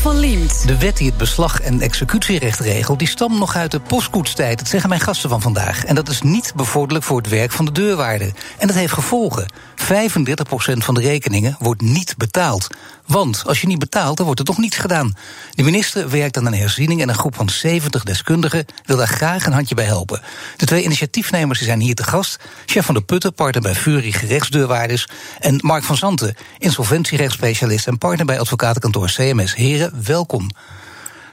Van. 0.00 0.18
De 0.66 0.78
wet 0.78 0.96
die 0.96 1.08
het 1.08 1.16
beslag- 1.16 1.60
en 1.60 1.80
executierecht 1.80 2.60
regelt, 2.60 2.98
die 2.98 3.08
stamt 3.08 3.38
nog 3.38 3.56
uit 3.56 3.70
de 3.70 3.80
postkoetstijd. 3.80 4.58
Dat 4.58 4.68
zeggen 4.68 4.88
mijn 4.88 5.00
gasten 5.00 5.30
van 5.30 5.40
vandaag. 5.40 5.84
En 5.84 5.94
dat 5.94 6.08
is 6.08 6.22
niet 6.22 6.52
bevorderlijk 6.56 7.04
voor 7.04 7.16
het 7.16 7.28
werk 7.28 7.52
van 7.52 7.64
de 7.64 7.72
deurwaarder. 7.72 8.32
En 8.58 8.66
dat 8.66 8.76
heeft 8.76 8.92
gevolgen. 8.92 9.46
35% 9.76 10.84
van 10.84 10.94
de 10.94 11.00
rekeningen 11.00 11.56
wordt 11.58 11.80
niet 11.80 12.14
betaald. 12.16 12.66
Want 13.06 13.42
als 13.46 13.60
je 13.60 13.66
niet 13.66 13.78
betaalt, 13.78 14.16
dan 14.16 14.26
wordt 14.26 14.40
er 14.40 14.46
toch 14.46 14.58
niets 14.58 14.76
gedaan. 14.76 15.16
De 15.50 15.62
minister 15.62 16.10
werkt 16.10 16.36
aan 16.36 16.46
een 16.46 16.54
herziening 16.54 17.02
en 17.02 17.08
een 17.08 17.14
groep 17.14 17.34
van 17.34 17.48
70 17.48 18.02
deskundigen 18.02 18.64
wil 18.84 18.96
daar 18.96 19.08
graag 19.08 19.46
een 19.46 19.52
handje 19.52 19.74
bij 19.74 19.84
helpen. 19.84 20.20
De 20.56 20.66
twee 20.66 20.82
initiatiefnemers 20.82 21.60
zijn 21.60 21.80
hier 21.80 21.94
te 21.94 22.04
gast. 22.04 22.38
Chef 22.66 22.84
van 22.84 22.94
de 22.94 23.02
Putten, 23.02 23.34
partner 23.34 23.62
bij 23.62 23.74
Fury 23.74 24.12
Gerechtsdeurwaarders. 24.12 25.08
En 25.38 25.58
Mark 25.60 25.84
van 25.84 25.96
Zanten, 25.96 26.36
insolventierechtsspecialist 26.58 27.86
en 27.86 27.98
partner 27.98 28.26
bij 28.26 28.40
advocatenkantoor 28.40 29.10
CMS. 29.10 29.54
Heren, 29.54 29.87
welkom. 30.02 30.50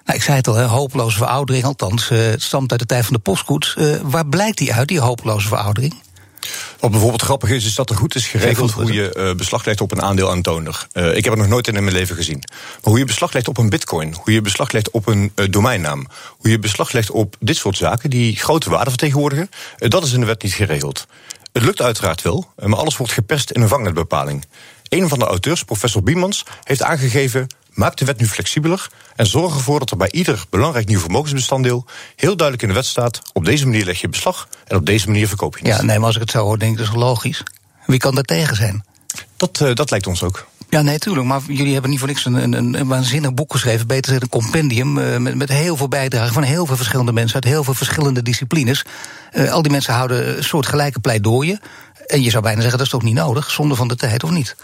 Nou, 0.06 0.18
ik 0.18 0.24
zei 0.24 0.38
het 0.38 0.48
al, 0.48 0.56
hè, 0.56 0.66
hopeloze 0.66 1.18
veroudering, 1.18 1.66
althans, 1.66 2.10
uh, 2.10 2.20
het 2.20 2.44
stamt 2.44 2.72
uit 2.72 2.80
de 2.80 2.86
tijd 2.86 3.06
van 3.06 3.14
de 3.14 3.20
postkoets. 3.20 3.76
Uh, 3.78 3.96
waar 4.04 4.28
blijkt 4.28 4.58
die 4.58 4.74
uit, 4.74 4.88
die 4.88 5.00
hopeloze 5.00 5.48
veroudering? 5.48 6.04
Wat 6.80 6.92
bijvoorbeeld 6.92 7.22
grappig 7.22 7.50
is, 7.50 7.66
is 7.66 7.76
dat 7.76 7.90
er 7.90 7.96
goed 7.96 8.16
is 8.16 8.28
geregeld 8.28 8.72
hoe 8.72 8.94
je 8.94 9.16
uh, 9.18 9.36
beslag 9.36 9.66
legt 9.66 9.82
op 9.82 9.92
een 9.92 10.02
aandeel 10.02 10.32
aantoner. 10.32 10.88
Uh, 10.94 11.16
ik 11.16 11.24
heb 11.24 11.34
het 11.34 11.42
nog 11.42 11.52
nooit 11.52 11.68
in 11.68 11.74
mijn 11.74 11.96
leven 11.96 12.16
gezien. 12.16 12.44
Maar 12.50 12.80
hoe 12.82 12.98
je 12.98 13.06
beslag 13.06 13.34
legt 13.34 13.48
op 13.48 13.58
een 13.58 13.70
bitcoin, 13.70 14.16
hoe 14.24 14.34
je 14.34 14.42
beslag 14.42 14.72
legt 14.72 14.92
op 14.92 15.08
een 15.08 15.32
uh, 15.36 15.46
domeinnaam, 15.50 16.08
hoe 16.38 16.52
je 16.52 16.60
beslag 16.60 16.92
legt 16.92 17.12
op 17.12 17.36
dit 17.40 17.58
soort 17.58 17.78
zaken 17.78 18.10
die 18.10 18.36
grote 18.36 18.70
waarde 18.70 18.90
vertegenwoordigen, 18.90 19.50
dat 19.78 20.04
is 20.04 20.14
in 20.14 20.20
de 20.20 20.26
wet 20.26 20.44
niet 20.44 20.54
geregeld. 20.54 21.08
Het 21.54 21.64
lukt 21.64 21.82
uiteraard 21.82 22.22
wel, 22.22 22.52
maar 22.56 22.80
alles 22.80 22.98
wordt 22.98 23.14
geperst 23.14 23.52
in 23.52 23.62
een 23.62 23.68
vangnetbepaling. 23.68 24.46
Een 24.90 25.10
van 25.10 25.20
de 25.20 25.26
auteurs, 25.26 25.64
professor 25.64 26.04
Biemans, 26.04 26.44
heeft 26.64 26.84
aangegeven 26.84 27.48
Maak 27.76 27.98
de 27.98 28.06
wet 28.06 28.20
nu 28.20 28.28
flexibeler 28.28 28.90
en 29.16 29.28
zorg 29.28 29.56
ervoor 29.56 29.80
dat 29.80 29.92
er 29.92 29.98
bij 29.98 30.12
ieder 30.12 30.46
belangrijk 30.50 30.88
nieuw 30.88 31.00
vermogensbestanddeel 31.00 31.86
heel 32.16 32.36
duidelijk 32.36 32.62
in 32.62 32.68
de 32.68 32.74
wet 32.74 32.86
staat: 32.86 33.22
op 33.34 33.46
deze 33.46 33.66
manier 33.66 33.86
leg 33.86 34.02
je 34.02 34.10
beslag 34.10 34.48
en 34.68 34.78
op 34.78 34.86
deze 34.86 35.08
manier 35.08 35.28
verkoop 35.28 35.58
je 35.58 35.68
het. 35.68 35.78
Ja, 35.78 35.84
nee, 35.84 35.98
maar 35.98 36.06
als 36.06 36.16
ik 36.16 36.22
het 36.22 36.32
zo 36.32 36.44
hoor, 36.44 36.60
denk 36.60 36.72
ik 36.72 36.78
dat 36.78 36.88
is 36.88 36.94
logisch. 36.94 37.44
Wie 37.86 38.00
kan 38.00 38.16
daar 38.16 38.24
tegen 38.24 38.56
zijn? 38.56 38.86
Dat, 39.38 39.60
uh, 39.60 39.74
dat 39.74 39.90
lijkt 39.90 40.08
ons 40.08 40.24
ook. 40.24 40.48
Ja, 40.70 40.82
nee, 40.82 40.98
tuurlijk. 40.98 41.28
Maar 41.28 41.42
jullie 41.48 41.72
hebben 41.72 41.90
niet 41.90 42.00
voor 42.00 42.08
niks 42.08 42.26
een, 42.26 42.54
een, 42.54 42.74
een 42.74 42.88
waanzinnig 42.88 43.34
boek 43.34 43.52
geschreven. 43.52 43.88
Beter 43.88 44.04
gezegd 44.04 44.24
een 44.24 44.42
compendium 44.42 44.98
uh, 44.98 45.18
met, 45.18 45.36
met 45.36 45.50
heel 45.50 45.78
veel 45.78 45.88
bijdragen 45.88 46.34
van 46.34 46.44
heel 46.44 46.66
veel 46.66 46.76
verschillende 46.76 47.12
mensen 47.12 47.36
uit 47.36 47.54
heel 47.54 47.64
veel 47.64 47.74
verschillende 47.74 48.22
disciplines. 48.22 48.86
Uh, 49.34 49.52
al 49.52 49.62
die 49.62 49.72
mensen 49.72 49.94
houden 49.94 50.38
een 50.38 50.44
soort 50.44 50.66
gelijke 50.66 51.00
pleidooien. 51.00 51.60
En 52.08 52.22
je 52.22 52.30
zou 52.30 52.44
bijna 52.44 52.60
zeggen 52.60 52.78
dat 52.78 52.88
is 52.88 52.94
toch 52.94 53.04
niet 53.04 53.14
nodig, 53.14 53.52
zonder 53.52 53.78
van 53.78 53.88
de 53.88 53.96
tijd 53.96 54.24
of 54.24 54.30
niet? 54.30 54.56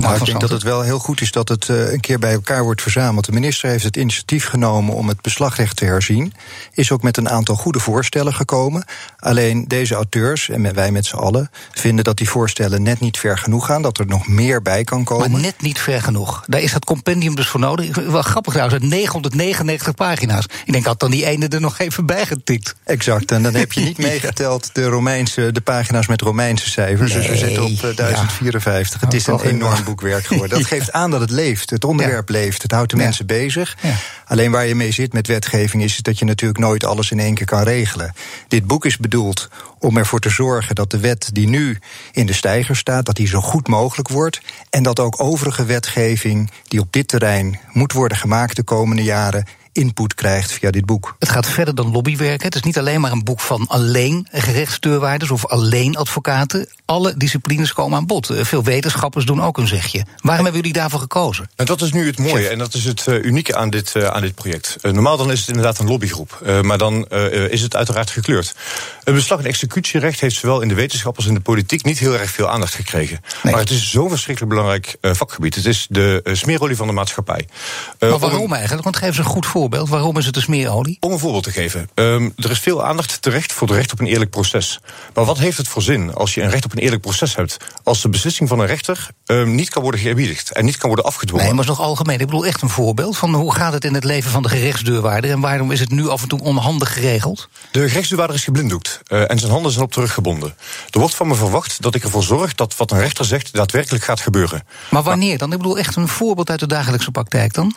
Nou, 0.00 0.16
ik 0.16 0.24
denk 0.24 0.40
dat 0.40 0.50
het 0.50 0.62
wel 0.62 0.82
heel 0.82 0.98
goed 0.98 1.20
is 1.20 1.32
dat 1.32 1.48
het 1.48 1.68
uh, 1.68 1.92
een 1.92 2.00
keer 2.00 2.18
bij 2.18 2.32
elkaar 2.32 2.62
wordt 2.62 2.82
verzameld. 2.82 3.24
De 3.24 3.32
minister 3.32 3.68
heeft 3.68 3.84
het 3.84 3.96
initiatief 3.96 4.46
genomen 4.46 4.94
om 4.94 5.08
het 5.08 5.20
beslagrecht 5.20 5.76
te 5.76 5.84
herzien. 5.84 6.32
Is 6.72 6.92
ook 6.92 7.02
met 7.02 7.16
een 7.16 7.28
aantal 7.28 7.54
goede 7.54 7.78
voorstellen 7.78 8.34
gekomen. 8.34 8.84
Alleen 9.18 9.64
deze 9.68 9.94
auteurs, 9.94 10.48
en 10.48 10.74
wij 10.74 10.90
met 10.90 11.06
z'n 11.06 11.16
allen, 11.16 11.50
vinden 11.72 12.04
dat 12.04 12.16
die 12.16 12.28
voorstellen 12.28 12.82
net 12.82 13.00
niet 13.00 13.18
ver 13.18 13.38
genoeg 13.38 13.66
gaan. 13.66 13.82
Dat 13.82 13.98
er 13.98 14.06
nog 14.06 14.28
meer 14.28 14.62
bij 14.62 14.84
kan 14.84 15.04
komen. 15.04 15.30
Maar 15.30 15.40
net 15.40 15.62
niet 15.62 15.78
ver 15.78 16.02
genoeg. 16.02 16.42
Daar 16.46 16.60
is 16.60 16.72
dat 16.72 16.84
compendium 16.84 17.34
dus 17.34 17.48
voor 17.48 17.60
nodig. 17.60 17.96
Wel 17.96 18.22
grappig 18.22 18.52
trouwens, 18.52 18.84
999 18.84 19.94
pagina's. 19.94 20.44
Ik 20.64 20.72
denk, 20.72 20.84
had 20.84 21.00
dan 21.00 21.10
die 21.10 21.26
ene 21.26 21.48
er 21.48 21.60
nog 21.60 21.78
even 21.78 22.06
bij 22.06 22.26
getikt. 22.26 22.74
Exact, 22.84 23.32
en 23.32 23.42
dan 23.42 23.54
heb 23.54 23.72
je 23.72 23.80
niet 23.80 23.98
meegeteld 24.08 24.70
de, 24.72 24.84
Romeinse, 24.84 25.52
de 25.52 25.60
pagina's 25.60 26.06
met 26.06 26.20
Romeinse 26.20 26.70
cijfers. 26.70 27.12
Nee, 27.12 27.20
dus 27.20 27.30
we 27.30 27.46
zitten 27.46 27.64
op 27.64 27.70
uh, 27.70 27.96
1054. 27.96 29.00
Ja. 29.00 29.06
Het 29.06 29.14
is 29.14 29.26
een 29.26 29.40
enorm 29.40 29.84
boekwerk 29.90 30.24
geworden. 30.24 30.58
Dat 30.58 30.66
geeft 30.74 30.92
aan 30.92 31.10
dat 31.10 31.20
het 31.20 31.30
leeft. 31.30 31.70
Het 31.70 31.84
onderwerp 31.84 32.28
leeft. 32.28 32.62
Het 32.62 32.72
houdt 32.72 32.90
de 32.90 32.96
mensen 32.96 33.26
bezig. 33.26 33.76
Alleen 34.24 34.50
waar 34.50 34.66
je 34.66 34.74
mee 34.74 34.92
zit 34.92 35.12
met 35.12 35.26
wetgeving 35.26 35.82
is 35.82 35.96
dat 35.96 36.18
je 36.18 36.24
natuurlijk 36.24 36.60
nooit 36.60 36.84
alles 36.84 37.10
in 37.10 37.20
één 37.20 37.34
keer 37.34 37.46
kan 37.46 37.62
regelen. 37.62 38.14
Dit 38.48 38.66
boek 38.66 38.84
is 38.84 38.96
bedoeld 38.96 39.48
om 39.78 39.96
ervoor 39.96 40.20
te 40.20 40.30
zorgen 40.30 40.74
dat 40.74 40.90
de 40.90 40.98
wet 40.98 41.30
die 41.32 41.48
nu 41.48 41.78
in 42.12 42.26
de 42.26 42.32
stijger 42.32 42.76
staat, 42.76 43.06
dat 43.06 43.16
die 43.16 43.26
zo 43.26 43.40
goed 43.40 43.68
mogelijk 43.68 44.08
wordt. 44.08 44.40
En 44.70 44.82
dat 44.82 45.00
ook 45.00 45.22
overige 45.22 45.64
wetgeving 45.64 46.50
die 46.68 46.80
op 46.80 46.92
dit 46.92 47.08
terrein 47.08 47.60
moet 47.72 47.92
worden 47.92 48.18
gemaakt 48.18 48.56
de 48.56 48.62
komende 48.62 49.02
jaren 49.02 49.44
input 49.80 50.14
krijgt 50.14 50.52
via 50.52 50.70
dit 50.70 50.86
boek. 50.86 51.16
Het 51.18 51.28
gaat 51.28 51.46
verder 51.46 51.74
dan 51.74 51.90
lobbywerk. 51.92 52.42
Het 52.42 52.54
is 52.54 52.62
niet 52.62 52.78
alleen 52.78 53.00
maar 53.00 53.12
een 53.12 53.24
boek 53.24 53.40
van 53.40 53.66
alleen 53.68 54.26
gerechtsdeurwaarders 54.32 55.30
of 55.30 55.46
alleen 55.46 55.96
advocaten. 55.96 56.68
Alle 56.84 57.16
disciplines 57.16 57.72
komen 57.72 57.98
aan 57.98 58.06
bod. 58.06 58.30
Veel 58.32 58.64
wetenschappers 58.64 59.24
doen 59.24 59.42
ook 59.42 59.58
een 59.58 59.66
zegje. 59.66 60.04
Waarom 60.16 60.44
hebben 60.44 60.62
jullie 60.62 60.78
daarvoor 60.78 61.00
gekozen? 61.00 61.50
En 61.56 61.66
dat 61.66 61.82
is 61.82 61.92
nu 61.92 62.06
het 62.06 62.18
mooie 62.18 62.48
en 62.48 62.58
dat 62.58 62.74
is 62.74 62.84
het 62.84 63.06
uh, 63.08 63.24
unieke 63.24 63.56
aan 63.56 63.70
dit, 63.70 63.94
uh, 63.96 64.06
aan 64.06 64.20
dit 64.20 64.34
project. 64.34 64.76
Uh, 64.82 64.92
normaal 64.92 65.16
dan 65.16 65.30
is 65.30 65.38
het 65.38 65.48
inderdaad 65.48 65.78
een 65.78 65.86
lobbygroep, 65.86 66.60
maar 66.62 66.78
dan 66.78 67.08
is 67.50 67.62
het 67.62 67.76
uiteraard 67.76 68.10
gekleurd. 68.10 68.54
Het 69.04 69.14
beslag- 69.14 69.38
en 69.38 69.44
executierecht 69.44 70.20
heeft 70.20 70.36
zowel 70.36 70.60
in 70.60 70.68
de 70.68 70.74
wetenschap 70.74 71.16
als 71.16 71.26
in 71.26 71.34
de 71.34 71.40
politiek 71.40 71.84
niet 71.84 71.98
heel 71.98 72.18
erg 72.18 72.30
veel 72.30 72.48
aandacht 72.48 72.74
gekregen. 72.74 73.20
Nee. 73.42 73.52
Maar 73.52 73.62
het 73.62 73.70
is 73.70 73.90
zo'n 73.90 74.08
verschrikkelijk 74.08 74.54
belangrijk 74.54 74.96
vakgebied. 75.00 75.54
Het 75.54 75.66
is 75.66 75.86
de 75.90 76.20
smeerolie 76.32 76.76
van 76.76 76.86
de 76.86 76.92
maatschappij. 76.92 77.48
maar 77.98 78.18
waarom 78.18 78.52
eigenlijk? 78.52 78.84
Want 78.84 78.96
geef 78.96 79.14
ze 79.14 79.20
een 79.20 79.26
goed 79.26 79.46
voorbeeld. 79.46 79.69
Waarom 79.70 80.18
is 80.18 80.26
het 80.26 80.36
een 80.36 80.42
smeerolie? 80.42 80.96
Om 81.00 81.12
een 81.12 81.18
voorbeeld 81.18 81.44
te 81.44 81.50
geven. 81.50 81.90
Um, 81.94 82.32
er 82.36 82.50
is 82.50 82.58
veel 82.58 82.84
aandacht 82.84 83.22
terecht 83.22 83.52
voor 83.52 83.68
het 83.68 83.76
recht 83.76 83.92
op 83.92 84.00
een 84.00 84.06
eerlijk 84.06 84.30
proces. 84.30 84.80
Maar 85.14 85.24
wat 85.24 85.38
heeft 85.38 85.56
het 85.56 85.68
voor 85.68 85.82
zin 85.82 86.14
als 86.14 86.34
je 86.34 86.42
een 86.42 86.50
recht 86.50 86.64
op 86.64 86.72
een 86.72 86.78
eerlijk 86.78 87.02
proces 87.02 87.36
hebt... 87.36 87.56
als 87.82 88.02
de 88.02 88.08
beslissing 88.08 88.48
van 88.48 88.58
een 88.58 88.66
rechter 88.66 89.08
um, 89.26 89.54
niet 89.54 89.68
kan 89.68 89.82
worden 89.82 90.00
geërbiedigd 90.00 90.52
en 90.52 90.64
niet 90.64 90.76
kan 90.76 90.88
worden 90.88 91.06
afgedwongen? 91.06 91.44
Nee, 91.44 91.54
maar 91.54 91.64
het 91.64 91.72
is 91.72 91.78
nog 91.78 91.86
algemeen. 91.86 92.18
Ik 92.20 92.26
bedoel 92.26 92.46
echt 92.46 92.62
een 92.62 92.68
voorbeeld 92.68 93.16
van 93.16 93.34
hoe 93.34 93.54
gaat 93.54 93.72
het 93.72 93.84
in 93.84 93.94
het 93.94 94.04
leven 94.04 94.30
van 94.30 94.42
de 94.42 94.48
gerechtsdeurwaarder... 94.48 95.30
en 95.30 95.40
waarom 95.40 95.70
is 95.70 95.80
het 95.80 95.90
nu 95.90 96.08
af 96.08 96.22
en 96.22 96.28
toe 96.28 96.40
onhandig 96.40 96.92
geregeld? 96.92 97.48
De 97.70 97.88
gerechtsdeurwaarder 97.88 98.36
is 98.36 98.44
geblinddoekt 98.44 99.00
uh, 99.08 99.30
en 99.30 99.38
zijn 99.38 99.52
handen 99.52 99.72
zijn 99.72 99.84
op 99.84 99.92
teruggebonden. 99.92 100.54
Er 100.90 100.98
wordt 100.98 101.14
van 101.14 101.28
me 101.28 101.34
verwacht 101.34 101.82
dat 101.82 101.94
ik 101.94 102.02
ervoor 102.02 102.22
zorg 102.22 102.54
dat 102.54 102.76
wat 102.76 102.90
een 102.90 102.98
rechter 102.98 103.24
zegt... 103.24 103.52
daadwerkelijk 103.52 104.04
gaat 104.04 104.20
gebeuren. 104.20 104.66
Maar 104.90 105.02
wanneer 105.02 105.38
dan? 105.38 105.52
Ik 105.52 105.58
bedoel 105.58 105.78
echt 105.78 105.96
een 105.96 106.08
voorbeeld 106.08 106.50
uit 106.50 106.60
de 106.60 106.66
dagelijkse 106.66 107.10
praktijk 107.10 107.54
dan? 107.54 107.74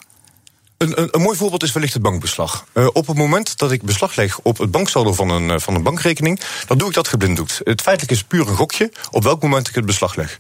Een, 0.84 1.02
een, 1.02 1.08
een, 1.12 1.22
mooi 1.22 1.38
voorbeeld 1.38 1.64
is 1.64 1.72
wellicht 1.72 1.94
het 1.94 2.02
bankbeslag. 2.02 2.66
Uh, 2.74 2.88
op 2.94 3.08
het 3.08 3.18
moment 3.18 3.58
dat 3.58 3.72
ik 3.72 3.82
beslag 3.82 4.16
leg 4.16 4.40
op 4.40 4.58
het 4.58 4.72
banksaldo 4.72 5.14
van 5.14 5.30
een, 5.30 5.62
van 5.62 5.76
een 5.76 5.84
bankrekening, 5.84 6.40
dan 6.68 6.78
doe 6.78 6.88
ik 6.88 6.94
dat 6.94 7.08
geblinddoekt. 7.08 7.62
Het 7.64 7.82
feitelijk 7.82 8.16
is 8.16 8.24
puur 8.24 8.48
een 8.48 8.56
gokje 8.56 8.92
op 9.12 9.24
welk 9.24 9.42
moment 9.42 9.68
ik 9.68 9.76
het 9.76 9.86
beslag 9.86 10.16
leg. 10.16 10.40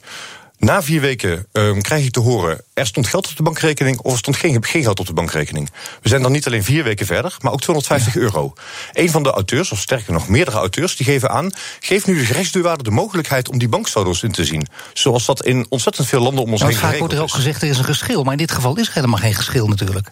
Na 0.57 0.83
vier 0.83 1.01
weken 1.01 1.45
uh, 1.53 1.77
krijg 1.81 2.05
ik 2.05 2.11
te 2.11 2.19
horen, 2.19 2.61
er 2.73 2.85
stond 2.85 3.07
geld 3.07 3.29
op 3.29 3.35
de 3.35 3.43
bankrekening 3.43 3.99
of 3.99 4.11
er 4.11 4.17
stond 4.17 4.35
geen, 4.35 4.65
geen 4.65 4.83
geld 4.83 4.99
op 4.99 5.05
de 5.05 5.13
bankrekening. 5.13 5.71
We 6.01 6.09
zijn 6.09 6.21
dan 6.21 6.31
niet 6.31 6.45
alleen 6.47 6.63
vier 6.63 6.83
weken 6.83 7.05
verder, 7.05 7.37
maar 7.39 7.51
ook 7.51 7.61
250 7.61 8.13
ja. 8.13 8.19
euro. 8.19 8.53
Een 8.91 9.09
van 9.09 9.23
de 9.23 9.31
auteurs, 9.31 9.71
of 9.71 9.79
sterker 9.79 10.13
nog 10.13 10.27
meerdere 10.27 10.57
auteurs, 10.57 10.95
die 10.95 11.05
geven 11.05 11.29
aan, 11.29 11.51
geef 11.79 12.05
nu 12.05 12.17
de 12.17 12.25
gerechtsdeurwaarder 12.25 12.83
de 12.83 12.91
mogelijkheid 12.91 13.49
om 13.49 13.57
die 13.57 13.67
banksaldo's 13.67 14.23
in 14.23 14.31
te 14.31 14.45
zien. 14.45 14.67
Zoals 14.93 15.25
dat 15.25 15.45
in 15.45 15.65
ontzettend 15.69 16.07
veel 16.07 16.21
landen 16.21 16.43
om 16.43 16.51
ons 16.51 16.59
nou, 16.59 16.71
heen 16.71 16.81
geregeld 16.81 16.99
wordt 16.99 17.13
er 17.13 17.21
ook 17.21 17.43
gezegd, 17.43 17.61
er 17.61 17.69
is 17.69 17.77
een 17.77 17.83
geschil, 17.83 18.23
maar 18.23 18.31
in 18.31 18.37
dit 18.37 18.51
geval 18.51 18.77
is 18.77 18.87
er 18.87 18.93
helemaal 18.93 19.19
geen 19.19 19.35
geschil 19.35 19.67
natuurlijk. 19.67 20.11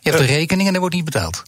Je 0.00 0.10
hebt 0.10 0.22
een 0.22 0.34
rekening 0.36 0.68
en 0.68 0.74
er 0.74 0.80
wordt 0.80 0.94
niet 0.94 1.04
betaald. 1.04 1.42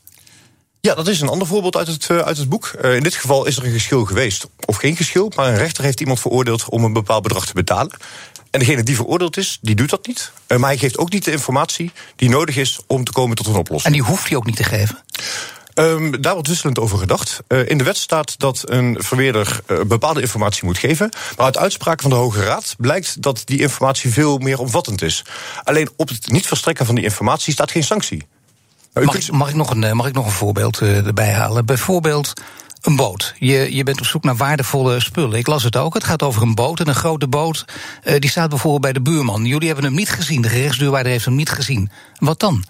Ja, 0.80 0.94
dat 0.94 1.08
is 1.08 1.20
een 1.20 1.28
ander 1.28 1.46
voorbeeld 1.46 1.76
uit 1.76 1.86
het, 1.86 2.08
uh, 2.08 2.18
uit 2.18 2.36
het 2.36 2.48
boek. 2.48 2.72
Uh, 2.84 2.94
in 2.94 3.02
dit 3.02 3.14
geval 3.14 3.46
is 3.46 3.56
er 3.56 3.64
een 3.64 3.72
geschil 3.72 4.04
geweest, 4.04 4.46
of 4.64 4.76
geen 4.76 4.96
geschil, 4.96 5.32
maar 5.36 5.46
een 5.46 5.56
rechter 5.56 5.84
heeft 5.84 6.00
iemand 6.00 6.20
veroordeeld 6.20 6.68
om 6.68 6.84
een 6.84 6.92
bepaald 6.92 7.22
bedrag 7.22 7.46
te 7.46 7.52
betalen. 7.52 7.92
En 8.50 8.58
degene 8.58 8.82
die 8.82 8.96
veroordeeld 8.96 9.36
is, 9.36 9.58
die 9.62 9.74
doet 9.74 9.90
dat 9.90 10.06
niet. 10.06 10.32
Uh, 10.48 10.58
maar 10.58 10.68
hij 10.68 10.78
geeft 10.78 10.98
ook 10.98 11.12
niet 11.12 11.24
de 11.24 11.30
informatie 11.30 11.92
die 12.16 12.28
nodig 12.28 12.56
is 12.56 12.78
om 12.86 13.04
te 13.04 13.12
komen 13.12 13.36
tot 13.36 13.46
een 13.46 13.54
oplossing. 13.54 13.94
En 13.94 14.00
die 14.00 14.10
hoeft 14.10 14.28
hij 14.28 14.36
ook 14.36 14.46
niet 14.46 14.56
te 14.56 14.64
geven? 14.64 15.02
Um, 15.74 16.20
daar 16.20 16.32
wordt 16.32 16.48
wisselend 16.48 16.78
over 16.78 16.98
gedacht. 16.98 17.40
Uh, 17.48 17.68
in 17.68 17.78
de 17.78 17.84
wet 17.84 17.96
staat 17.96 18.38
dat 18.38 18.62
een 18.70 18.96
verweerder 18.98 19.60
uh, 19.66 19.80
bepaalde 19.80 20.20
informatie 20.20 20.64
moet 20.64 20.78
geven. 20.78 21.10
Maar 21.36 21.46
uit 21.46 21.58
uitspraken 21.58 22.02
van 22.02 22.10
de 22.10 22.16
Hoge 22.16 22.42
Raad 22.42 22.74
blijkt 22.78 23.22
dat 23.22 23.42
die 23.44 23.60
informatie 23.60 24.12
veel 24.12 24.38
meer 24.38 24.58
omvattend 24.58 25.02
is. 25.02 25.24
Alleen 25.62 25.90
op 25.96 26.08
het 26.08 26.30
niet 26.30 26.46
verstrekken 26.46 26.86
van 26.86 26.94
die 26.94 27.04
informatie 27.04 27.52
staat 27.52 27.70
geen 27.70 27.84
sanctie. 27.84 28.26
Mag, 28.92 29.04
kunt... 29.04 29.30
mag, 29.30 29.48
ik 29.48 29.54
nog 29.54 29.70
een, 29.70 29.96
mag 29.96 30.06
ik 30.06 30.14
nog 30.14 30.24
een 30.24 30.32
voorbeeld 30.32 30.80
uh, 30.80 31.06
erbij 31.06 31.32
halen? 31.32 31.66
Bijvoorbeeld 31.66 32.32
een 32.80 32.96
boot. 32.96 33.34
Je, 33.38 33.74
je 33.76 33.82
bent 33.82 33.98
op 33.98 34.06
zoek 34.06 34.24
naar 34.24 34.36
waardevolle 34.36 35.00
spullen. 35.00 35.38
Ik 35.38 35.46
las 35.46 35.62
het 35.62 35.76
ook. 35.76 35.94
Het 35.94 36.04
gaat 36.04 36.22
over 36.22 36.42
een 36.42 36.54
boot. 36.54 36.80
En 36.80 36.88
een 36.88 36.94
grote 36.94 37.28
boot 37.28 37.64
uh, 38.04 38.18
die 38.18 38.30
staat 38.30 38.48
bijvoorbeeld 38.48 38.82
bij 38.82 38.92
de 38.92 39.00
buurman. 39.00 39.44
Jullie 39.44 39.66
hebben 39.66 39.84
hem 39.84 39.94
niet 39.94 40.10
gezien. 40.10 40.42
De 40.42 40.48
gerechtsdeurwaarder 40.48 41.12
heeft 41.12 41.24
hem 41.24 41.34
niet 41.34 41.50
gezien. 41.50 41.90
Wat 42.18 42.40
dan? 42.40 42.64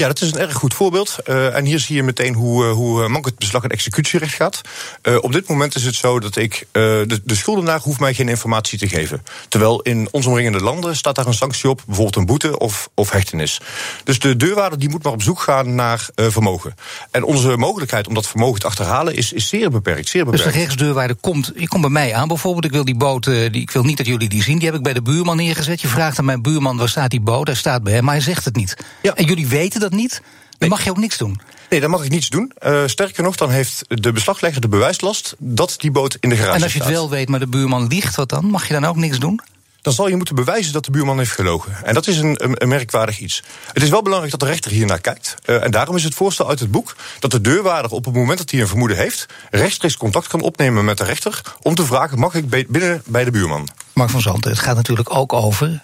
Ja, 0.00 0.06
dat 0.06 0.20
is 0.20 0.32
een 0.32 0.38
erg 0.38 0.54
goed 0.54 0.74
voorbeeld. 0.74 1.16
Uh, 1.26 1.56
en 1.56 1.64
hier 1.64 1.78
zie 1.78 1.96
je 1.96 2.02
meteen 2.02 2.34
hoe, 2.34 2.64
uh, 2.64 2.72
hoe 2.72 3.08
mank 3.08 3.24
het 3.24 3.38
beslag- 3.38 3.62
en 3.62 3.70
executierecht 3.70 4.34
gaat. 4.34 4.60
Uh, 5.02 5.16
op 5.20 5.32
dit 5.32 5.48
moment 5.48 5.74
is 5.74 5.84
het 5.84 5.94
zo 5.94 6.20
dat 6.20 6.36
ik. 6.36 6.66
de, 6.72 7.20
de 7.24 7.34
schuldenaar 7.34 7.80
hoeft 7.80 8.00
mij 8.00 8.14
geen 8.14 8.28
informatie 8.28 8.78
te 8.78 8.88
geven. 8.88 9.24
Terwijl 9.48 9.80
in 9.80 10.08
onze 10.10 10.28
omringende 10.28 10.60
landen 10.60 10.96
staat 10.96 11.14
daar 11.14 11.26
een 11.26 11.34
sanctie 11.34 11.70
op, 11.70 11.82
bijvoorbeeld 11.86 12.16
een 12.16 12.26
boete 12.26 12.58
of, 12.58 12.88
of 12.94 13.10
hechtenis. 13.10 13.60
Dus 14.04 14.18
de 14.18 14.36
deurwaarder 14.36 14.78
die 14.78 14.88
moet 14.88 15.02
maar 15.02 15.12
op 15.12 15.22
zoek 15.22 15.40
gaan 15.40 15.74
naar 15.74 16.08
vermogen. 16.14 16.74
En 17.10 17.24
onze 17.24 17.56
mogelijkheid 17.56 18.06
om 18.06 18.14
dat 18.14 18.26
vermogen 18.26 18.60
te 18.60 18.66
achterhalen 18.66 19.14
is, 19.14 19.32
is 19.32 19.48
zeer 19.48 19.70
beperkt. 19.70 20.08
Zeer 20.08 20.24
beperkt. 20.24 20.44
Dus 20.44 20.52
de 20.52 20.58
rechtsdeurwaarder 20.58 21.16
komt, 21.16 21.52
je 21.56 21.68
komt 21.68 21.82
bij 21.82 21.90
mij 21.90 22.14
aan 22.14 22.28
bijvoorbeeld. 22.28 22.64
Ik 22.64 22.72
wil 22.72 22.84
die 22.84 22.96
boot, 22.96 23.24
die, 23.24 23.50
ik 23.50 23.70
wil 23.70 23.82
niet 23.82 23.96
dat 23.96 24.06
jullie 24.06 24.28
die 24.28 24.42
zien. 24.42 24.58
Die 24.58 24.66
heb 24.68 24.76
ik 24.76 24.82
bij 24.82 24.92
de 24.92 25.02
buurman 25.02 25.36
neergezet. 25.36 25.80
Je 25.80 25.88
vraagt 25.88 26.18
aan 26.18 26.24
mijn 26.24 26.42
buurman 26.42 26.76
waar 26.76 26.88
staat 26.88 27.10
die 27.10 27.20
boot. 27.20 27.46
Hij 27.46 27.56
staat 27.56 27.82
bij 27.82 27.92
hem, 27.92 28.04
maar 28.04 28.14
hij 28.14 28.22
zegt 28.22 28.44
het 28.44 28.56
niet. 28.56 28.76
Ja. 29.02 29.14
En 29.14 29.24
jullie 29.24 29.46
weten 29.46 29.80
dat 29.80 29.86
niet, 29.92 30.22
dan 30.58 30.68
mag 30.68 30.84
je 30.84 30.90
ook 30.90 30.98
niks 30.98 31.16
doen. 31.16 31.40
Nee, 31.70 31.80
dan 31.80 31.90
mag 31.90 32.04
ik 32.04 32.10
niets 32.10 32.28
doen. 32.28 32.52
Uh, 32.66 32.82
sterker 32.86 33.22
nog, 33.22 33.36
dan 33.36 33.50
heeft 33.50 33.84
de 33.88 34.12
beslaglegger 34.12 34.60
de 34.60 34.68
bewijslast 34.68 35.34
dat 35.38 35.74
die 35.78 35.90
boot 35.90 36.16
in 36.20 36.28
de 36.28 36.36
garage 36.36 36.58
staat. 36.58 36.58
En 36.58 36.64
als 36.64 36.72
je 36.72 36.82
het 36.82 36.88
wel 36.88 37.10
weet, 37.10 37.28
maar 37.28 37.40
de 37.40 37.46
buurman 37.46 37.86
liegt, 37.86 38.16
wat 38.16 38.28
dan? 38.28 38.44
Mag 38.44 38.66
je 38.66 38.72
dan 38.72 38.84
ook 38.84 38.96
niks 38.96 39.18
doen? 39.18 39.40
Dan 39.82 39.92
zal 39.92 40.08
je 40.08 40.16
moeten 40.16 40.34
bewijzen 40.34 40.72
dat 40.72 40.84
de 40.84 40.90
buurman 40.90 41.18
heeft 41.18 41.32
gelogen. 41.32 41.84
En 41.84 41.94
dat 41.94 42.06
is 42.06 42.18
een, 42.18 42.62
een, 42.62 42.68
merkwaardig 42.68 43.18
iets. 43.18 43.42
Het 43.72 43.82
is 43.82 43.88
wel 43.88 44.02
belangrijk 44.02 44.32
dat 44.32 44.40
de 44.40 44.46
rechter 44.46 44.70
hier 44.70 44.86
naar 44.86 45.00
kijkt. 45.00 45.34
Uh, 45.46 45.64
en 45.64 45.70
daarom 45.70 45.96
is 45.96 46.04
het 46.04 46.14
voorstel 46.14 46.48
uit 46.48 46.60
het 46.60 46.70
boek 46.70 46.96
dat 47.18 47.30
de 47.30 47.40
deurwaarder 47.40 47.90
op 47.90 48.04
het 48.04 48.14
moment 48.14 48.38
dat 48.38 48.50
hij 48.50 48.60
een 48.60 48.68
vermoeden 48.68 48.96
heeft, 48.96 49.26
rechtstreeks 49.50 49.96
contact 49.96 50.26
kan 50.26 50.40
opnemen 50.40 50.84
met 50.84 50.98
de 50.98 51.04
rechter 51.04 51.42
om 51.62 51.74
te 51.74 51.84
vragen: 51.84 52.18
mag 52.18 52.34
ik 52.34 52.48
binnen 52.48 53.02
bij 53.06 53.24
de 53.24 53.30
buurman? 53.30 53.68
Mark 53.92 54.10
van 54.10 54.20
Zanten, 54.20 54.50
het 54.50 54.60
gaat 54.60 54.76
natuurlijk 54.76 55.14
ook 55.14 55.32
over 55.32 55.82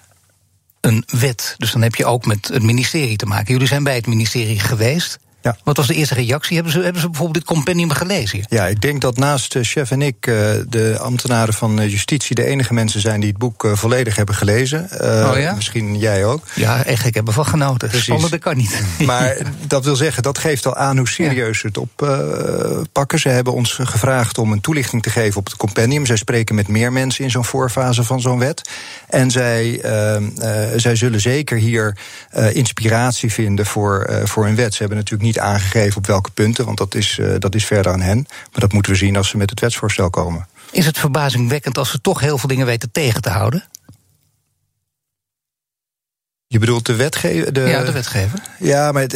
een 0.85 1.05
wet. 1.07 1.55
Dus 1.57 1.73
dan 1.73 1.83
heb 1.83 1.95
je 1.95 2.05
ook 2.05 2.27
met 2.27 2.49
het 2.49 2.63
ministerie 2.63 3.17
te 3.17 3.27
maken. 3.27 3.53
Jullie 3.53 3.69
zijn 3.69 3.85
bij 3.85 3.95
het 3.95 4.07
ministerie 4.07 4.61
geweest. 4.61 5.19
Ja. 5.45 5.57
Wat 5.65 5.77
was 5.77 5.87
de 5.87 5.95
eerste 5.95 6.15
reactie? 6.15 6.55
Hebben 6.55 6.73
ze, 6.73 6.81
hebben 6.81 7.01
ze 7.01 7.09
bijvoorbeeld 7.09 7.39
dit 7.47 7.55
compendium 7.55 7.91
gelezen? 7.91 8.45
Ja, 8.49 8.67
ik 8.67 8.81
denk 8.81 9.01
dat 9.01 9.17
naast 9.17 9.55
uh, 9.55 9.63
chef 9.63 9.91
en 9.91 10.03
ik, 10.03 10.27
uh, 10.27 10.37
de 10.69 10.99
ambtenaren 11.01 11.55
van 11.55 11.81
uh, 11.81 11.91
justitie, 11.91 12.35
de 12.35 12.45
enige 12.45 12.75
mensen 12.75 13.01
zijn 13.01 13.21
die 13.21 13.29
het 13.29 13.39
boek 13.39 13.69
volledig 13.73 14.17
hebben 14.17 14.35
gelezen. 14.35 14.89
oh 15.01 15.33
ja? 15.37 15.55
Misschien 15.55 15.99
jij 15.99 16.25
ook. 16.25 16.45
Ja, 16.55 16.85
echt, 16.85 17.07
ik 17.07 17.15
heb 17.15 17.27
ervan 17.27 17.47
genoten. 17.47 17.89
Precies. 17.89 18.31
dat 18.31 18.41
kan 18.41 18.57
niet. 18.57 18.83
Maar 19.05 19.37
dat 19.67 19.85
wil 19.85 19.97
zeggen, 19.97 20.23
dat 20.23 20.39
geeft 20.39 20.67
al 20.67 20.77
aan 20.77 20.97
hoe 20.97 21.09
serieus 21.09 21.59
ze 21.59 21.67
het 21.67 21.79
oppakken. 21.79 23.19
Ze 23.19 23.29
hebben 23.29 23.53
ons 23.53 23.73
gevraagd 23.83 24.39
om 24.39 24.53
een 24.53 24.61
toelichting 24.61 25.03
te 25.03 25.11
geven 25.11 25.39
op 25.39 25.45
het 25.45 25.57
compendium. 25.57 26.07
Zij 26.07 26.17
spreken 26.17 26.55
met 26.55 26.69
meer 26.69 26.93
mensen 26.93 27.25
in 27.25 27.31
zo'n 27.31 27.45
voorfase 27.45 28.05
van 28.05 28.21
zo'n 28.21 28.39
wet. 28.39 28.71
En 29.09 29.31
zij, 29.31 29.81
zij 30.77 30.97
zullen 30.97 31.21
zeker 31.21 31.57
hier 31.57 31.97
inspiratie 32.53 33.33
vinden 33.33 33.67
voor, 33.67 34.21
voor 34.25 34.47
een 34.47 34.57
wet. 34.57 34.73
Ze 34.73 34.79
hebben 34.79 34.99
natuurlijk 34.99 35.25
niet 35.25 35.34
aangegeven 35.41 35.97
op 35.97 36.07
welke 36.07 36.31
punten, 36.31 36.65
want 36.65 36.79
dat 36.79 36.95
is, 36.95 37.19
uh, 37.19 37.35
dat 37.39 37.55
is 37.55 37.65
verder 37.65 37.93
aan 37.93 38.01
hen. 38.01 38.27
Maar 38.27 38.61
dat 38.61 38.73
moeten 38.73 38.93
we 38.93 38.99
zien 38.99 39.17
als 39.17 39.29
ze 39.29 39.37
met 39.37 39.51
het 39.51 39.61
wetsvoorstel 39.61 40.11
komen. 40.11 40.47
Is 40.71 40.87
het 40.87 40.99
verbazingwekkend 40.99 41.79
als 41.79 41.91
ze 41.91 42.01
toch 42.01 42.21
heel 42.21 42.39
veel 42.39 42.49
dingen 42.49 42.67
weten 42.67 42.91
tegen 42.93 43.23
te 43.23 43.31
houden? 43.31 43.65
Je 46.55 46.61
bedoelt 46.61 46.87
de 46.87 46.97
wetgever? 46.97 47.53
De, 47.53 47.61
ja, 47.61 47.85
de 47.85 47.93
wetgever. 47.93 48.39
Ja, 48.59 48.93
maar 48.93 49.07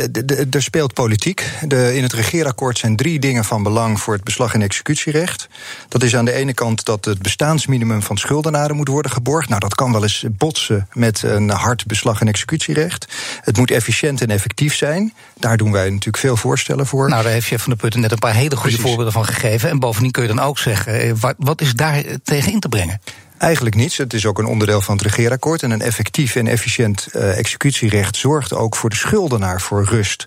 er 0.50 0.62
speelt 0.62 0.94
politiek. 0.94 1.44
De, 1.67 1.96
in 1.96 2.02
het 2.02 2.12
regeerakkoord 2.12 2.79
zijn 2.79 2.96
drie 2.96 3.19
dingen 3.19 3.44
van 3.44 3.62
belang 3.62 4.00
voor 4.00 4.14
het 4.14 4.25
beslag- 4.25 4.55
en 4.55 4.62
executierecht. 4.62 5.49
Dat 5.88 6.02
is 6.02 6.17
aan 6.17 6.25
de 6.25 6.32
ene 6.32 6.55
kant 6.55 6.85
dat 6.85 7.05
het 7.05 7.23
bestaansminimum 7.23 8.02
van 8.02 8.17
schuldenaren 8.17 8.76
moet 8.76 8.88
worden 8.88 9.11
geborgd. 9.11 9.49
Nou, 9.49 9.61
dat 9.61 9.75
kan 9.75 9.93
wel 9.93 10.02
eens 10.02 10.25
botsen 10.29 10.88
met 10.93 11.23
een 11.23 11.50
hard 11.50 11.87
beslag- 11.87 12.20
en 12.20 12.29
executierecht. 12.29 13.06
Het 13.40 13.56
moet 13.56 13.70
efficiënt 13.70 14.20
en 14.20 14.31
effectief 14.31 14.75
zijn. 14.75 15.12
Daar 15.40 15.56
doen 15.56 15.73
wij 15.73 15.85
natuurlijk 15.85 16.17
veel 16.17 16.37
voorstellen 16.37 16.87
voor. 16.87 17.08
Nou, 17.08 17.23
daar 17.23 17.32
heeft 17.32 17.46
je 17.46 17.58
van 17.58 17.73
de 17.73 17.79
Putten 17.79 18.00
net 18.00 18.12
een 18.12 18.19
paar 18.19 18.35
hele 18.35 18.56
goede 18.56 18.79
voorbeelden 18.79 19.12
van 19.12 19.25
gegeven. 19.25 19.70
En 19.70 19.79
bovendien 19.79 20.11
kun 20.12 20.23
je 20.23 20.29
dan 20.29 20.40
ook 20.40 20.58
zeggen, 20.58 21.00
eh, 21.00 21.12
wat, 21.20 21.35
wat 21.38 21.61
is 21.61 21.75
daar 21.75 22.02
tegen 22.23 22.52
in 22.52 22.61
te 22.61 22.69
brengen? 22.69 23.00
Eigenlijk 23.38 23.75
niets. 23.75 23.96
Het 23.96 24.12
is 24.12 24.26
ook 24.26 24.38
een 24.38 24.46
onderdeel 24.46 24.81
van 24.81 24.96
het 24.96 25.05
regeerakkoord. 25.05 25.62
En 25.62 25.70
een 25.70 25.81
effectief 25.81 26.37
en 26.37 26.46
efficiënt 26.46 27.08
uh, 27.12 27.38
executierecht 27.38 28.17
zorgt 28.17 28.55
ook 28.55 28.76
voor 28.76 28.90
de 28.90 28.96
schuldenaar 28.96 29.61
voor 29.61 29.85
rust 29.85 30.26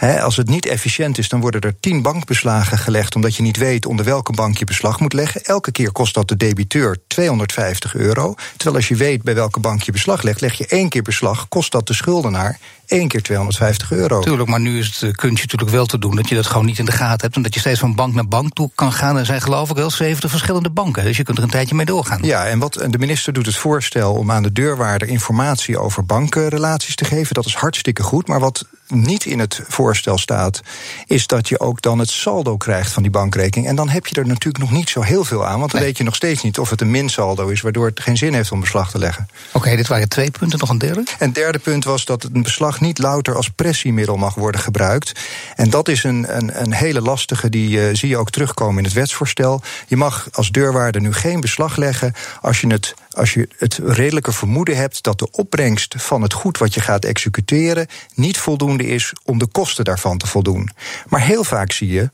als 0.00 0.36
het 0.36 0.48
niet 0.48 0.66
efficiënt 0.66 1.18
is, 1.18 1.28
dan 1.28 1.40
worden 1.40 1.60
er 1.60 1.80
tien 1.80 2.02
bankbeslagen 2.02 2.78
gelegd, 2.78 3.14
omdat 3.14 3.36
je 3.36 3.42
niet 3.42 3.56
weet 3.56 3.86
onder 3.86 4.04
welke 4.04 4.32
bank 4.32 4.58
je 4.58 4.64
beslag 4.64 5.00
moet 5.00 5.12
leggen. 5.12 5.44
Elke 5.44 5.72
keer 5.72 5.92
kost 5.92 6.14
dat 6.14 6.28
de 6.28 6.36
debiteur 6.36 6.96
250 7.06 7.94
euro. 7.94 8.34
Terwijl 8.56 8.76
als 8.76 8.88
je 8.88 8.96
weet 8.96 9.22
bij 9.22 9.34
welke 9.34 9.60
bank 9.60 9.82
je 9.82 9.92
beslag 9.92 10.22
legt, 10.22 10.40
leg 10.40 10.54
je 10.54 10.66
één 10.66 10.88
keer 10.88 11.02
beslag, 11.02 11.48
kost 11.48 11.72
dat 11.72 11.86
de 11.86 11.94
schuldenaar 11.94 12.58
één 12.86 13.08
keer 13.08 13.22
250 13.22 13.92
euro. 13.92 14.20
Tuurlijk, 14.20 14.48
maar 14.48 14.60
nu 14.60 14.78
is 14.78 14.86
het 14.86 15.02
uh, 15.02 15.10
kunstje 15.10 15.42
natuurlijk 15.42 15.70
wel 15.70 15.86
te 15.86 15.98
doen 15.98 16.16
dat 16.16 16.28
je 16.28 16.34
dat 16.34 16.46
gewoon 16.46 16.66
niet 16.66 16.78
in 16.78 16.84
de 16.84 16.92
gaten 16.92 17.20
hebt. 17.20 17.36
En 17.36 17.42
dat 17.42 17.54
je 17.54 17.60
steeds 17.60 17.80
van 17.80 17.94
bank 17.94 18.14
naar 18.14 18.28
bank 18.28 18.54
toe 18.54 18.70
kan 18.74 18.92
gaan. 18.92 19.16
Er 19.16 19.26
zijn 19.26 19.40
geloof 19.40 19.70
ik 19.70 19.76
wel 19.76 19.90
70 19.90 20.30
verschillende 20.30 20.70
banken. 20.70 21.04
Dus 21.04 21.16
je 21.16 21.22
kunt 21.22 21.38
er 21.38 21.44
een 21.44 21.50
tijdje 21.50 21.74
mee 21.74 21.86
doorgaan. 21.86 22.22
Ja, 22.22 22.46
en 22.46 22.58
wat 22.58 22.72
de 22.72 22.98
minister 22.98 23.32
doet 23.32 23.46
het 23.46 23.56
voorstel 23.56 24.14
om 24.14 24.30
aan 24.30 24.42
de 24.42 24.52
deurwaarder 24.52 25.08
informatie 25.08 25.78
over 25.78 26.04
bankenrelaties 26.04 26.94
te 26.94 27.04
geven. 27.04 27.34
Dat 27.34 27.46
is 27.46 27.54
hartstikke 27.54 28.02
goed. 28.02 28.28
Maar 28.28 28.40
wat 28.40 28.64
niet 28.90 29.24
in 29.24 29.38
het 29.38 29.60
voorstel 29.68 30.18
staat, 30.18 30.60
is 31.06 31.26
dat 31.26 31.48
je 31.48 31.60
ook 31.60 31.82
dan 31.82 31.98
het 31.98 32.10
saldo 32.10 32.56
krijgt 32.56 32.92
van 32.92 33.02
die 33.02 33.12
bankrekening. 33.12 33.68
En 33.68 33.76
dan 33.76 33.88
heb 33.88 34.06
je 34.06 34.14
er 34.14 34.26
natuurlijk 34.26 34.58
nog 34.58 34.70
niet 34.70 34.90
zo 34.90 35.00
heel 35.00 35.24
veel 35.24 35.46
aan, 35.46 35.58
want 35.58 35.70
dan 35.70 35.80
weet 35.80 35.98
je 35.98 36.04
nog 36.04 36.14
steeds 36.14 36.42
niet 36.42 36.58
of 36.58 36.70
het 36.70 36.80
een 36.80 36.90
minsaldo 36.90 37.48
is, 37.48 37.60
waardoor 37.60 37.86
het 37.86 38.00
geen 38.00 38.16
zin 38.16 38.34
heeft 38.34 38.52
om 38.52 38.60
beslag 38.60 38.90
te 38.90 38.98
leggen. 38.98 39.28
Oké, 39.52 39.76
dit 39.76 39.86
waren 39.86 40.08
twee 40.08 40.30
punten, 40.30 40.58
nog 40.58 40.68
een 40.68 40.78
derde? 40.78 41.04
En 41.18 41.32
derde 41.32 41.58
punt 41.58 41.84
was 41.84 42.04
dat 42.04 42.28
een 42.32 42.42
beslag 42.42 42.80
niet 42.80 42.98
louter 42.98 43.36
als 43.36 43.48
pressiemiddel 43.48 44.16
mag 44.16 44.34
worden 44.34 44.60
gebruikt. 44.60 45.12
En 45.56 45.70
dat 45.70 45.88
is 45.88 46.04
een, 46.04 46.36
een, 46.36 46.60
een 46.62 46.72
hele 46.72 47.00
lastige, 47.00 47.48
die 47.48 47.78
uh, 47.78 47.94
zie 47.94 48.08
je 48.08 48.16
ook 48.16 48.30
terugkomen 48.30 48.78
in 48.78 48.84
het 48.84 48.92
wetsvoorstel. 48.92 49.62
Je 49.86 49.96
mag 49.96 50.28
als 50.32 50.50
deurwaarder 50.50 51.00
nu 51.00 51.12
geen 51.12 51.40
beslag 51.40 51.76
leggen 51.76 52.12
als 52.40 52.60
je 52.60 52.66
het 52.66 52.94
als 53.10 53.34
je 53.34 53.48
het 53.58 53.80
redelijke 53.84 54.32
vermoeden 54.32 54.76
hebt 54.76 55.02
dat 55.02 55.18
de 55.18 55.30
opbrengst 55.30 55.94
van 55.98 56.22
het 56.22 56.32
goed 56.32 56.58
wat 56.58 56.74
je 56.74 56.80
gaat 56.80 57.04
executeren 57.04 57.86
niet 58.14 58.38
voldoende 58.38 58.86
is 58.86 59.12
om 59.24 59.38
de 59.38 59.46
kosten 59.46 59.84
daarvan 59.84 60.18
te 60.18 60.26
voldoen. 60.26 60.70
Maar 61.08 61.20
heel 61.20 61.44
vaak 61.44 61.72
zie 61.72 61.88
je 61.88 62.10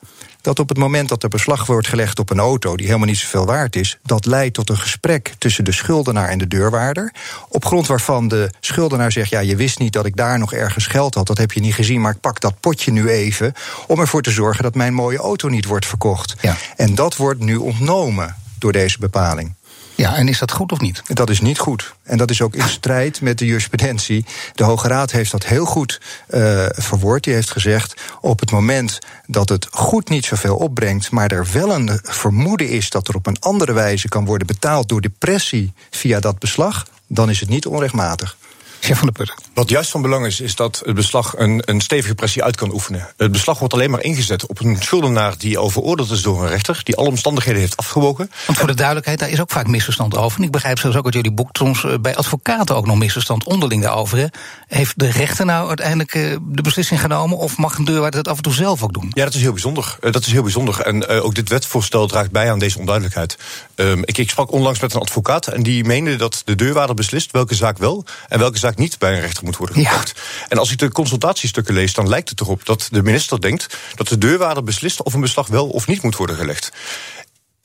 dat 0.47 0.59
op 0.59 0.69
het 0.69 0.79
moment 0.79 1.09
dat 1.09 1.23
er 1.23 1.29
beslag 1.29 1.67
wordt 1.67 1.89
gelegd 1.89 2.19
op 2.19 2.31
een 2.31 2.39
auto 2.39 2.77
die 2.77 2.87
helemaal 2.87 3.07
niet 3.07 3.17
zoveel 3.17 3.47
waard 3.47 3.77
is, 3.77 3.99
dat 4.03 4.27
leidt 4.27 4.55
tot 4.55 4.71
een 4.71 4.79
gesprek 4.79 5.35
tussen 5.39 5.65
de 5.65 5.73
schuldenaar 5.73 6.29
en 6.29 6.39
de 6.39 6.49
deurwaarder. 6.49 7.13
Op 7.49 7.65
grond 7.65 7.87
waarvan 7.87 8.29
de 8.29 8.51
schuldenaar 8.61 9.13
zegt: 9.13 9.31
Ja, 9.31 9.41
je 9.41 9.57
wist 9.57 9.79
niet 9.79 9.93
dat 9.93 10.07
ik 10.07 10.17
daar 10.17 10.39
nog 10.39 10.53
ergens 10.53 10.87
geld 10.87 11.15
had, 11.15 11.27
dat 11.27 11.39
heb 11.39 11.53
je 11.53 11.61
niet 11.61 11.75
gezien, 11.75 12.01
maar 12.01 12.13
ik 12.13 12.21
pak 12.21 12.41
dat 12.41 12.61
potje 12.61 12.93
nu 12.93 13.09
even 13.09 13.53
om 13.87 14.01
ervoor 14.01 14.23
te 14.23 14.31
zorgen 14.31 14.63
dat 14.63 14.75
mijn 14.75 14.95
mooie 14.95 15.19
auto 15.19 15.49
niet 15.49 15.65
wordt 15.65 15.87
verkocht. 15.87 16.35
Ja. 16.41 16.57
En 16.77 16.95
dat 16.95 17.17
wordt 17.17 17.41
nu 17.41 17.57
ontnomen 17.57 18.37
door 18.59 18.73
deze 18.73 18.99
bepaling. 18.99 19.55
Ja, 19.97 20.17
en 20.17 20.29
is 20.29 20.39
dat 20.39 20.53
goed 20.53 20.73
of 20.73 20.81
niet? 20.81 21.03
Dat 21.07 21.31
is 21.31 21.41
niet 21.41 21.59
goed. 21.59 21.95
En 22.03 22.19
dat 22.19 22.31
is 22.31 22.43
ook 22.43 22.55
in 22.55 22.69
strijd 22.69 23.21
met 23.21 23.39
de 23.39 23.47
jurisprudentie. 23.47 24.25
De 24.55 24.65
Hoge 24.65 24.89
Raad 24.89 25.11
heeft 25.11 25.31
dat 25.31 25.47
heel 25.47 25.65
goed 25.65 26.01
uh, 26.29 26.67
verwoord. 26.69 27.25
Die 27.25 27.35
heeft 27.35 27.51
gezegd: 27.51 27.95
op 28.21 28.41
het 28.41 28.51
moment 28.51 28.99
dat 29.27 29.49
het 29.49 29.67
goed 29.71 30.09
niet 30.09 30.25
zoveel 30.25 30.57
opbrengt, 30.57 31.11
maar 31.11 31.31
er 31.31 31.47
wel 31.53 31.75
een 31.75 32.01
vermoeden 32.03 32.69
is 32.69 32.91
dat 32.91 33.09
er 33.09 33.15
op 33.15 33.27
een 33.27 33.41
andere 33.41 33.73
wijze 33.73 34.09
kan 34.09 34.25
worden 34.25 34.47
betaald 34.47 34.89
door 34.89 35.01
depressie 35.01 35.73
via 35.91 36.21
dat 36.21 36.39
beslag, 36.39 36.87
dan 37.07 37.31
is 37.31 37.41
het 37.41 37.49
niet 37.49 37.67
onrechtmatig. 37.67 38.37
Chef 38.81 38.99
van 38.99 39.07
de 39.07 39.13
Putten. 39.13 39.37
Wat 39.55 39.69
juist 39.69 39.91
van 39.91 40.03
belang 40.03 40.27
is, 40.27 40.41
is 40.41 40.55
dat 40.55 40.83
het 40.85 40.95
beslag 40.95 41.35
een, 41.37 41.63
een 41.65 41.81
stevige 41.81 42.15
pressie 42.15 42.45
uit 42.45 42.57
kan 42.57 42.73
oefenen. 42.73 43.09
Het 43.17 43.33
beslag 43.33 43.59
wordt 43.59 43.75
alleen 43.75 43.91
maar 43.91 44.03
ingezet 44.03 44.47
op 44.47 44.61
een 44.61 44.77
schuldenaar 44.81 45.39
die 45.39 45.59
al 45.59 45.71
veroordeeld 45.71 46.11
is 46.11 46.23
door 46.23 46.43
een 46.43 46.49
rechter, 46.49 46.81
die 46.83 46.97
alle 46.97 47.09
omstandigheden 47.09 47.61
heeft 47.61 47.77
afgewogen. 47.77 48.31
Want 48.47 48.59
voor 48.59 48.69
de 48.69 48.75
duidelijkheid, 48.75 49.19
daar 49.19 49.29
is 49.29 49.41
ook 49.41 49.51
vaak 49.51 49.67
misverstand 49.67 50.17
over. 50.17 50.39
En 50.39 50.45
ik 50.45 50.51
begrijp 50.51 50.79
zelfs 50.79 50.97
ook 50.97 51.05
uit 51.05 51.15
jullie 51.15 51.33
boek 51.33 51.49
soms 51.53 51.85
eh, 51.85 51.95
bij 52.01 52.17
advocaten 52.17 52.77
ook 52.77 52.87
nog 52.87 52.97
misverstand 52.97 53.45
onderling 53.45 53.83
daarover. 53.83 54.31
Heeft 54.67 54.99
de 54.99 55.11
rechter 55.11 55.45
nou 55.45 55.69
uiteindelijk 55.69 56.15
eh, 56.15 56.37
de 56.43 56.63
beslissing 56.63 57.01
genomen 57.01 57.39
of 57.39 57.57
mag 57.57 57.79
een 57.79 57.85
deurwaarder 57.85 58.23
dat 58.23 58.33
af 58.33 58.37
en 58.37 58.43
toe 58.43 58.55
zelf 58.55 58.83
ook 58.83 58.93
doen? 58.93 59.11
Ja, 59.15 59.25
dat 59.25 59.35
is 59.35 59.41
heel 59.41 59.53
bijzonder. 59.53 59.97
Eh, 60.01 60.13
dat 60.13 60.27
is 60.27 60.33
heel 60.33 60.43
bijzonder. 60.43 60.81
En 60.81 61.07
ook 61.07 61.35
dit 61.35 61.49
wetvoorstel 61.49 62.07
draagt 62.07 62.31
bij 62.31 62.51
aan 62.51 62.59
deze 62.59 62.79
onduidelijkheid. 62.79 63.39
Ehm, 63.75 64.01
ik, 64.05 64.19
ik 64.19 64.31
sprak 64.31 64.53
onlangs 64.53 64.81
met 64.81 64.95
een 64.95 65.01
advocaat 65.01 65.47
en 65.47 65.63
die 65.63 65.85
meende 65.85 66.17
dat 66.17 66.43
de 66.45 66.55
deurwaarder 66.55 66.95
beslist 66.95 67.31
welke 67.31 67.55
zaak 67.55 67.79
wel 67.79 68.05
en 68.29 68.39
welke 68.39 68.59
zaak 68.59 68.66
niet 68.75 68.99
bij 68.99 69.15
een 69.15 69.21
rechter 69.21 69.45
moet 69.45 69.57
worden 69.57 69.77
gebracht. 69.77 70.21
En 70.49 70.59
als 70.59 70.71
ik 70.71 70.79
de 70.79 70.93
consultatiestukken 70.93 71.75
lees, 71.75 71.93
dan 71.93 72.09
lijkt 72.09 72.29
het 72.29 72.41
erop 72.41 72.65
dat 72.65 72.89
de 72.91 73.03
minister 73.03 73.41
denkt 73.41 73.77
dat 73.95 74.09
de 74.09 74.19
deurwaarder 74.19 74.65
beslist 74.65 75.03
of 75.03 75.15
een 75.15 75.21
beslag 75.21 75.47
wel 75.47 75.69
of 75.69 75.87
niet 75.87 76.03
moet 76.03 76.17
worden 76.17 76.37
gelegd. 76.37 76.73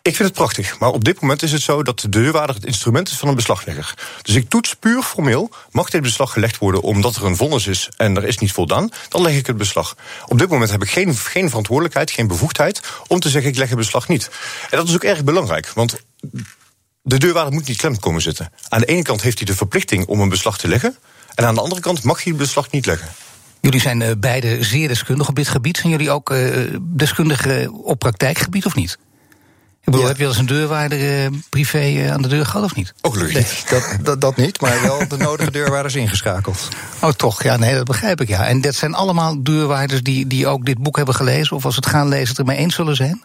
Ik 0.03 0.15
vind 0.15 0.27
het 0.27 0.37
prachtig, 0.37 0.79
maar 0.79 0.89
op 0.89 1.03
dit 1.03 1.21
moment 1.21 1.43
is 1.43 1.51
het 1.51 1.61
zo 1.61 1.83
dat 1.83 1.99
de 1.99 2.09
deurwaarder 2.09 2.55
het 2.55 2.65
instrument 2.65 3.09
is 3.09 3.17
van 3.17 3.27
een 3.27 3.35
beslaglegger. 3.35 3.93
Dus 4.21 4.35
ik 4.35 4.49
toets 4.49 4.75
puur 4.75 5.01
formeel, 5.01 5.49
mag 5.71 5.89
dit 5.89 6.01
beslag 6.01 6.33
gelegd 6.33 6.57
worden 6.57 6.81
omdat 6.81 7.15
er 7.15 7.25
een 7.25 7.35
vonnis 7.35 7.67
is 7.67 7.89
en 7.97 8.17
er 8.17 8.23
is 8.23 8.37
niet 8.37 8.51
voldaan, 8.51 8.89
dan 9.09 9.21
leg 9.21 9.35
ik 9.35 9.47
het 9.47 9.57
beslag. 9.57 9.95
Op 10.27 10.39
dit 10.39 10.49
moment 10.49 10.71
heb 10.71 10.83
ik 10.83 10.89
geen, 10.89 11.15
geen 11.15 11.47
verantwoordelijkheid, 11.47 12.11
geen 12.11 12.27
bevoegdheid 12.27 12.81
om 13.07 13.19
te 13.19 13.29
zeggen 13.29 13.51
ik 13.51 13.57
leg 13.57 13.69
het 13.69 13.77
beslag 13.77 14.07
niet. 14.07 14.29
En 14.69 14.77
dat 14.77 14.87
is 14.87 14.95
ook 14.95 15.03
erg 15.03 15.23
belangrijk, 15.23 15.71
want 15.75 16.01
de 17.01 17.17
deurwaarder 17.17 17.53
moet 17.53 17.67
niet 17.67 17.77
klem 17.77 17.99
komen 17.99 18.21
zitten. 18.21 18.51
Aan 18.69 18.79
de 18.79 18.85
ene 18.85 19.01
kant 19.01 19.21
heeft 19.21 19.37
hij 19.37 19.47
de 19.47 19.55
verplichting 19.55 20.05
om 20.05 20.19
een 20.19 20.29
beslag 20.29 20.57
te 20.57 20.67
leggen. 20.67 20.95
En 21.35 21.45
aan 21.45 21.55
de 21.55 21.61
andere 21.61 21.81
kant 21.81 22.03
mag 22.03 22.21
je 22.21 22.29
het 22.29 22.39
beslag 22.39 22.71
niet 22.71 22.85
leggen. 22.85 23.07
Jullie 23.61 23.79
zijn 23.79 24.01
uh, 24.01 24.11
beide 24.17 24.63
zeer 24.63 24.87
deskundig 24.87 25.27
op 25.27 25.35
dit 25.35 25.47
gebied. 25.47 25.77
Zijn 25.77 25.91
jullie 25.91 26.11
ook 26.11 26.31
uh, 26.31 26.77
deskundigen 26.81 27.73
op 27.73 27.99
praktijkgebied 27.99 28.65
of 28.65 28.75
niet? 28.75 28.97
Ik 29.79 29.87
bedoel, 29.87 30.01
ja. 30.01 30.07
heb 30.07 30.17
je 30.17 30.27
als 30.27 30.37
een 30.37 30.45
deurwaarder 30.45 31.29
privé 31.49 32.09
aan 32.11 32.21
de 32.21 32.27
deur 32.27 32.45
gehad 32.45 32.65
of 32.65 32.75
niet? 32.75 32.93
Ook 33.01 33.13
gelukkig 33.13 33.33
nee, 33.71 33.79
dat, 33.79 34.05
dat, 34.05 34.21
dat, 34.21 34.35
niet, 34.35 34.61
maar 34.61 34.81
wel 34.81 35.07
de 35.07 35.17
nodige 35.17 35.51
deurwaarders 35.51 35.95
ingeschakeld. 35.95 36.67
Oh, 37.01 37.09
toch? 37.09 37.43
Ja, 37.43 37.57
nee, 37.57 37.75
dat 37.75 37.85
begrijp 37.85 38.21
ik, 38.21 38.27
ja. 38.27 38.47
En 38.47 38.61
dat 38.61 38.75
zijn 38.75 38.93
allemaal 38.93 39.43
deurwaarders 39.43 40.01
die, 40.01 40.27
die 40.27 40.47
ook 40.47 40.65
dit 40.65 40.77
boek 40.77 40.95
hebben 40.95 41.15
gelezen... 41.15 41.55
of 41.55 41.65
als 41.65 41.75
het 41.75 41.85
gaan 41.85 42.07
lezen 42.07 42.27
het 42.27 42.37
ermee 42.37 42.57
eens 42.57 42.75
zullen 42.75 42.95
zijn? 42.95 43.23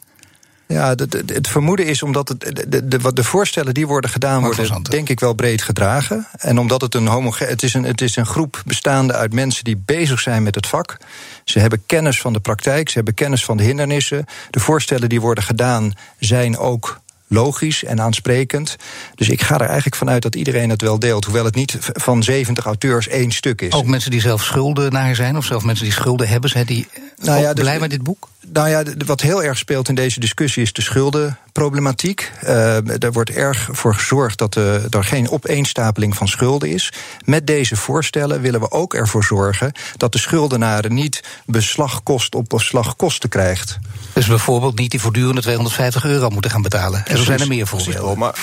Ja, 0.69 0.95
het 1.27 1.49
vermoeden 1.49 1.87
is 1.87 2.03
omdat 2.03 2.29
het, 2.29 2.41
de, 2.41 2.89
de, 2.89 3.13
de, 3.13 3.25
voorstellen 3.25 3.75
die 3.75 3.87
worden 3.87 4.11
gedaan 4.11 4.43
worden, 4.43 4.83
denk 4.83 5.09
ik 5.09 5.21
wel 5.21 5.33
breed 5.33 5.63
gedragen. 5.63 6.27
En 6.37 6.59
omdat 6.59 6.81
het 6.81 6.95
een 6.95 7.07
homogeen, 7.07 7.49
het 7.49 7.63
is 7.63 7.75
een, 7.75 7.85
het 7.85 8.01
is 8.01 8.17
een 8.17 8.27
groep 8.27 8.63
bestaande 8.67 9.13
uit 9.13 9.33
mensen 9.33 9.65
die 9.65 9.83
bezig 9.85 10.21
zijn 10.21 10.43
met 10.43 10.55
het 10.55 10.67
vak. 10.67 10.97
Ze 11.45 11.59
hebben 11.59 11.83
kennis 11.87 12.21
van 12.21 12.33
de 12.33 12.41
praktijk, 12.41 12.89
ze 12.89 12.95
hebben 12.95 13.15
kennis 13.15 13.45
van 13.45 13.57
de 13.57 13.63
hindernissen. 13.63 14.25
De 14.51 14.61
voorstellen 14.61 15.09
die 15.09 15.21
worden 15.21 15.45
gedaan 15.45 15.93
zijn 16.19 16.59
ook 16.59 17.01
logisch 17.27 17.85
en 17.85 18.01
aansprekend. 18.01 18.77
Dus 19.15 19.29
ik 19.29 19.43
ga 19.43 19.55
er 19.55 19.67
eigenlijk 19.67 19.97
vanuit 19.97 20.23
dat 20.23 20.35
iedereen 20.35 20.71
het 20.71 20.83
wel 20.83 20.99
deelt. 20.99 21.25
Hoewel 21.25 21.45
het 21.45 21.55
niet 21.55 21.79
van 21.81 22.23
70 22.23 22.65
auteurs 22.65 23.09
één 23.09 23.31
stuk 23.31 23.61
is. 23.61 23.73
Ook 23.73 23.87
mensen 23.87 24.11
die 24.11 24.21
zelf 24.21 24.43
schuldenaar 24.43 25.15
zijn, 25.15 25.37
of 25.37 25.45
zelf 25.45 25.65
mensen 25.65 25.85
die 25.85 25.95
schulden 25.95 26.29
hebben, 26.29 26.51
zijn 26.51 26.67
die 26.67 26.89
nou 27.17 27.41
ja, 27.41 27.53
dus, 27.53 27.63
blij 27.63 27.79
met 27.79 27.91
dit 27.91 28.03
boek? 28.03 28.29
Nou 28.53 28.69
ja, 28.69 28.83
wat 29.07 29.21
heel 29.21 29.43
erg 29.43 29.59
speelt 29.59 29.89
in 29.89 29.95
deze 29.95 30.21
discussie 30.21 30.63
is 30.63 30.73
de 30.73 30.83
schuldenproblematiek. 30.83 32.33
Uh, 32.45 33.03
er 33.03 33.13
wordt 33.13 33.31
erg 33.31 33.69
voor 33.73 33.95
gezorgd 33.95 34.39
dat 34.39 34.57
uh, 34.57 34.95
er 34.95 35.05
geen 35.05 35.31
opeenstapeling 35.31 36.17
van 36.17 36.29
schulden 36.29 36.69
is. 36.69 36.93
Met 37.25 37.47
deze 37.47 37.77
voorstellen 37.77 38.41
willen 38.41 38.61
we 38.61 38.71
ook 38.71 38.95
ervoor 38.95 39.25
zorgen 39.25 39.73
dat 39.97 40.13
de 40.13 40.19
schuldenaar 40.19 40.91
niet 40.91 41.23
beslagkost 41.47 42.35
op 42.35 42.49
beslagkosten 42.49 43.29
krijgt. 43.29 43.79
Dus 44.13 44.27
bijvoorbeeld 44.27 44.79
niet 44.79 44.91
die 44.91 45.01
voortdurende 45.01 45.41
250 45.41 46.05
euro 46.05 46.29
moeten 46.29 46.51
gaan 46.51 46.63
betalen. 46.63 47.07
Er 47.07 47.19
zijn 47.19 47.41
er 47.41 47.49
meer 47.49 47.67
voorbeelden. 47.67 48.19
Maar... 48.19 48.39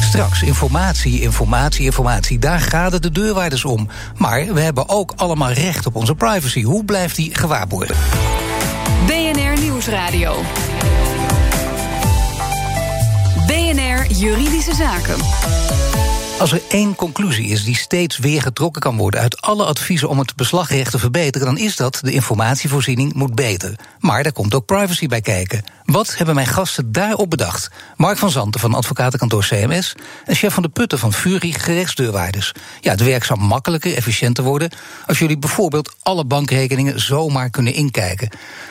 Straks 0.00 0.42
informatie, 0.42 1.20
informatie, 1.20 1.84
informatie. 1.84 2.38
Daar 2.38 2.60
gaat 2.60 2.92
het 2.92 3.02
de 3.02 3.10
deurwaarders 3.10 3.64
om. 3.64 3.88
Maar 4.16 4.54
we 4.54 4.60
hebben 4.60 4.88
ook 4.88 5.12
allemaal 5.16 5.52
recht 5.52 5.86
op 5.86 5.94
onze 5.94 6.14
privacy. 6.14 6.62
Hoe 6.62 6.84
blijft 6.84 7.16
die 7.16 7.34
gewaarborgd? 7.34 7.92
Nieuwsradio. 9.82 10.34
BNR 13.46 14.06
Juridische 14.12 14.74
Zaken. 14.74 15.18
Als 16.42 16.52
er 16.52 16.62
één 16.68 16.94
conclusie 16.94 17.48
is 17.48 17.64
die 17.64 17.76
steeds 17.76 18.18
weer 18.18 18.42
getrokken 18.42 18.82
kan 18.82 18.96
worden 18.96 19.20
uit 19.20 19.40
alle 19.40 19.64
adviezen 19.64 20.08
om 20.08 20.18
het 20.18 20.36
beslagrecht 20.36 20.90
te 20.90 20.98
verbeteren, 20.98 21.46
dan 21.46 21.58
is 21.58 21.76
dat 21.76 21.98
de 22.02 22.12
informatievoorziening 22.12 23.14
moet 23.14 23.34
beter. 23.34 23.74
Maar 23.98 24.22
daar 24.22 24.32
komt 24.32 24.54
ook 24.54 24.66
privacy 24.66 25.06
bij 25.06 25.20
kijken. 25.20 25.64
Wat 25.84 26.16
hebben 26.16 26.34
mijn 26.34 26.46
gasten 26.46 26.92
daarop 26.92 27.30
bedacht? 27.30 27.70
Mark 27.96 28.18
van 28.18 28.30
Zanten 28.30 28.60
van 28.60 28.74
advocatenkantoor 28.74 29.46
CMS 29.46 29.94
en 30.24 30.34
chef 30.34 30.54
van 30.54 30.62
de 30.62 30.68
Putten 30.68 30.98
van 30.98 31.12
Fury 31.12 31.50
gerechtsdeurwaarders. 31.52 32.52
Ja, 32.80 32.90
het 32.90 33.02
werk 33.02 33.24
zou 33.24 33.40
makkelijker, 33.40 33.94
efficiënter 33.94 34.44
worden 34.44 34.70
als 35.06 35.18
jullie 35.18 35.38
bijvoorbeeld 35.38 35.94
alle 36.02 36.24
bankrekeningen 36.24 37.00
zomaar 37.00 37.50
kunnen 37.50 37.74
inkijken. 37.74 38.28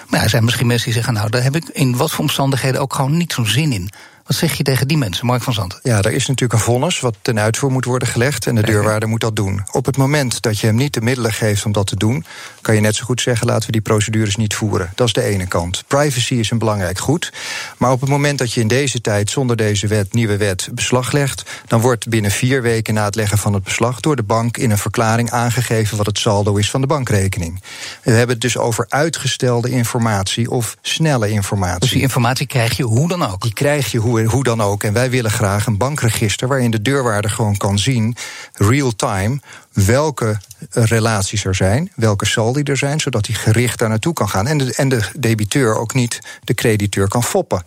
Maar 0.08 0.24
er 0.24 0.30
zijn 0.30 0.44
misschien 0.44 0.68
mensen 0.68 0.86
die 0.86 0.96
zeggen, 0.96 1.13
nou, 1.13 1.30
daar 1.30 1.44
heb 1.44 1.56
ik 1.56 1.70
in 1.70 1.98
wat 1.98 2.12
voor 2.12 2.20
omstandigheden 2.20 2.82
ook 2.82 2.94
gewoon 2.94 3.18
niet 3.18 3.34
zo'n 3.34 3.46
zin 3.46 3.72
in. 3.72 3.90
Wat 4.25 4.38
zeg 4.38 4.54
je 4.54 4.63
tegen 4.63 4.88
die 4.88 4.98
mensen, 4.98 5.25
Mark 5.25 5.42
van 5.42 5.54
Zanten? 5.54 5.80
Ja, 5.84 6.01
er 6.01 6.12
is 6.12 6.28
natuurlijk 6.28 6.60
een 6.60 6.66
vonnis 6.66 7.00
wat 7.00 7.16
ten 7.22 7.40
uitvoer 7.40 7.72
moet 7.72 7.86
worden 7.86 8.08
gelegd. 8.08 8.48
En 8.48 8.56
de 8.56 8.62
deurwaarder 8.62 9.10
moet 9.10 9.22
dat 9.22 9.36
doen. 9.36 9.63
Op 9.72 9.86
het 9.86 9.98
moment 9.98 10.42
dat 10.42 10.60
je 10.60 10.68
hem 10.68 10.75
niet 10.75 10.94
de 10.94 11.01
middelen 11.01 11.34
geeft 11.34 11.66
om 11.66 11.72
dat 11.72 11.88
te 11.88 11.96
doen, 11.96 12.25
kan 12.62 12.75
je 12.75 12.82
net 12.82 12.96
zo 12.96 13.06
goed 13.06 13.22
zeggen: 13.22 13.48
laten 13.48 13.66
we 13.66 13.72
die 13.72 13.82
procedures 13.82 14.36
niet 14.36 14.56
voeren. 14.56 14.92
Dat 14.96 15.08
is 15.08 15.13
de 15.13 15.24
ene 15.24 15.48
kant. 15.48 15.84
Privacy 15.88 16.34
is 16.34 16.51
een 16.51 16.58
belangrijk 16.58 17.00
goed. 17.00 17.34
Maar 17.78 17.92
op 17.92 18.01
het 18.01 18.10
moment 18.10 18.38
dat 18.38 18.54
je 18.54 18.62
in 18.62 18.68
deze 18.68 19.01
tijd 19.01 19.30
zonder 19.30 19.56
deze 19.56 19.88
wet, 19.88 20.13
nieuwe 20.13 20.38
wet 20.38 20.70
beslag 20.74 21.12
legt, 21.12 21.44
dan 21.68 21.82
wordt 21.82 22.10
binnen 22.10 22.32
vier 22.32 22.62
weken 22.62 22.94
na 22.94 23.06
het 23.06 23.16
leggen 23.16 23.38
van 23.38 23.54
het 23.54 23.63
beslag 23.63 24.00
door 24.00 24.16
de 24.16 24.24
bank 24.24 24.58
in 24.58 24.72
een 24.72 24.78
verklaring 24.78 25.32
aangegeven 25.32 25.98
wat 25.98 26.06
het 26.06 26.18
saldo 26.18 26.56
is 26.56 26.70
van 26.70 26.82
de 26.82 26.88
bankrekening. 26.88 27.62
We 28.04 28.12
hebben 28.12 28.34
het 28.34 28.42
dus 28.42 28.58
over 28.58 28.86
uitgestelde 28.90 29.70
informatie 29.70 30.51
of 30.51 30.78
snelle 30.82 31.30
informatie. 31.30 31.80
Dus 31.80 31.90
die 31.92 32.01
informatie 32.01 32.48
krijg 32.48 32.78
je 32.78 32.84
hoe 32.84 33.08
dan 33.08 33.24
ook? 33.24 33.42
Die 33.42 33.54
krijg 33.54 33.92
je 33.92 33.98
hoe 33.98 34.21
hoe 34.25 34.44
dan 34.44 34.62
ook. 34.62 34.84
En 34.84 34.94
wij 34.94 35.10
willen 35.10 35.32
graag 35.32 35.66
een 35.66 35.78
bankregister 35.78 36.48
waarin 36.48 36.72
de 36.72 36.82
deurwaarder 36.82 37.32
gewoon 37.32 37.58
kan 37.58 37.80
zien, 37.80 38.16
real 38.54 38.96
time, 38.96 39.40
welke 39.74 40.38
relaties 40.72 41.46
er 41.46 41.56
zijn, 41.56 41.92
welke 41.96 42.25
saldi 42.25 42.62
er 42.63 42.78
zijn, 42.78 43.00
zodat 43.00 43.25
hij 43.25 43.36
gericht 43.36 43.80
daar 43.80 43.90
naartoe 43.90 44.13
kan 44.13 44.30
gaan. 44.30 44.48
En 44.48 44.58
de, 44.58 44.74
en 44.75 44.90
de 44.90 45.01
debiteur 45.20 45.75
ook 45.75 45.94
niet 45.94 46.20
de 46.44 46.54
crediteur 46.54 47.08
kan 47.08 47.24
foppen. 47.24 47.66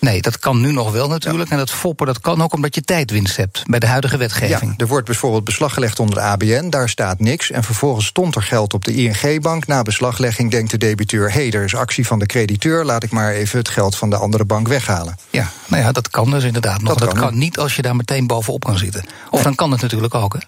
Nee, 0.00 0.22
dat 0.22 0.38
kan 0.38 0.60
nu 0.60 0.72
nog 0.72 0.92
wel 0.92 1.08
natuurlijk. 1.08 1.50
En 1.50 1.56
dat 1.56 1.70
foppen 1.70 2.06
dat 2.06 2.20
kan 2.20 2.42
ook 2.42 2.54
omdat 2.54 2.74
je 2.74 2.82
tijdwinst 2.82 3.36
hebt 3.36 3.62
bij 3.66 3.78
de 3.78 3.86
huidige 3.86 4.16
wetgeving. 4.16 4.70
Ja, 4.70 4.76
er 4.76 4.86
wordt 4.86 5.06
bijvoorbeeld 5.06 5.44
beslag 5.44 5.74
gelegd 5.74 6.00
onder 6.00 6.14
de 6.14 6.20
ABN, 6.20 6.68
daar 6.68 6.88
staat 6.88 7.20
niks. 7.20 7.50
En 7.50 7.64
vervolgens 7.64 8.06
stond 8.06 8.34
er 8.34 8.42
geld 8.42 8.74
op 8.74 8.84
de 8.84 8.94
ING-bank. 8.94 9.66
Na 9.66 9.82
beslaglegging 9.82 10.50
denkt 10.50 10.70
de 10.70 10.78
debiteur: 10.78 11.32
hé, 11.32 11.48
hey, 11.48 11.50
er 11.50 11.64
is 11.64 11.74
actie 11.74 12.06
van 12.06 12.18
de 12.18 12.26
crediteur, 12.26 12.84
laat 12.84 13.02
ik 13.02 13.10
maar 13.10 13.32
even 13.32 13.58
het 13.58 13.68
geld 13.68 13.96
van 13.96 14.10
de 14.10 14.16
andere 14.16 14.44
bank 14.44 14.68
weghalen. 14.68 15.16
Ja, 15.30 15.50
nou 15.66 15.82
ja, 15.82 15.92
dat 15.92 16.08
kan 16.08 16.30
dus 16.30 16.44
inderdaad 16.44 16.82
nog. 16.82 16.98
Dat, 16.98 17.14
kan, 17.14 17.38
niet 17.38 17.58
als 17.58 17.76
je 17.76 17.82
daar 17.82 17.96
meteen 17.96 18.26
bovenop 18.26 18.64
kan 18.64 18.78
zitten. 18.78 19.04
Of 19.30 19.42
dan 19.42 19.54
kan 19.54 19.70
het 19.70 19.80
natuurlijk 19.80 20.14
ook, 20.14 20.32
hè? 20.32 20.40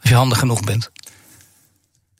Als 0.00 0.10
je 0.10 0.16
handig 0.16 0.38
genoeg 0.38 0.60
bent. 0.64 0.90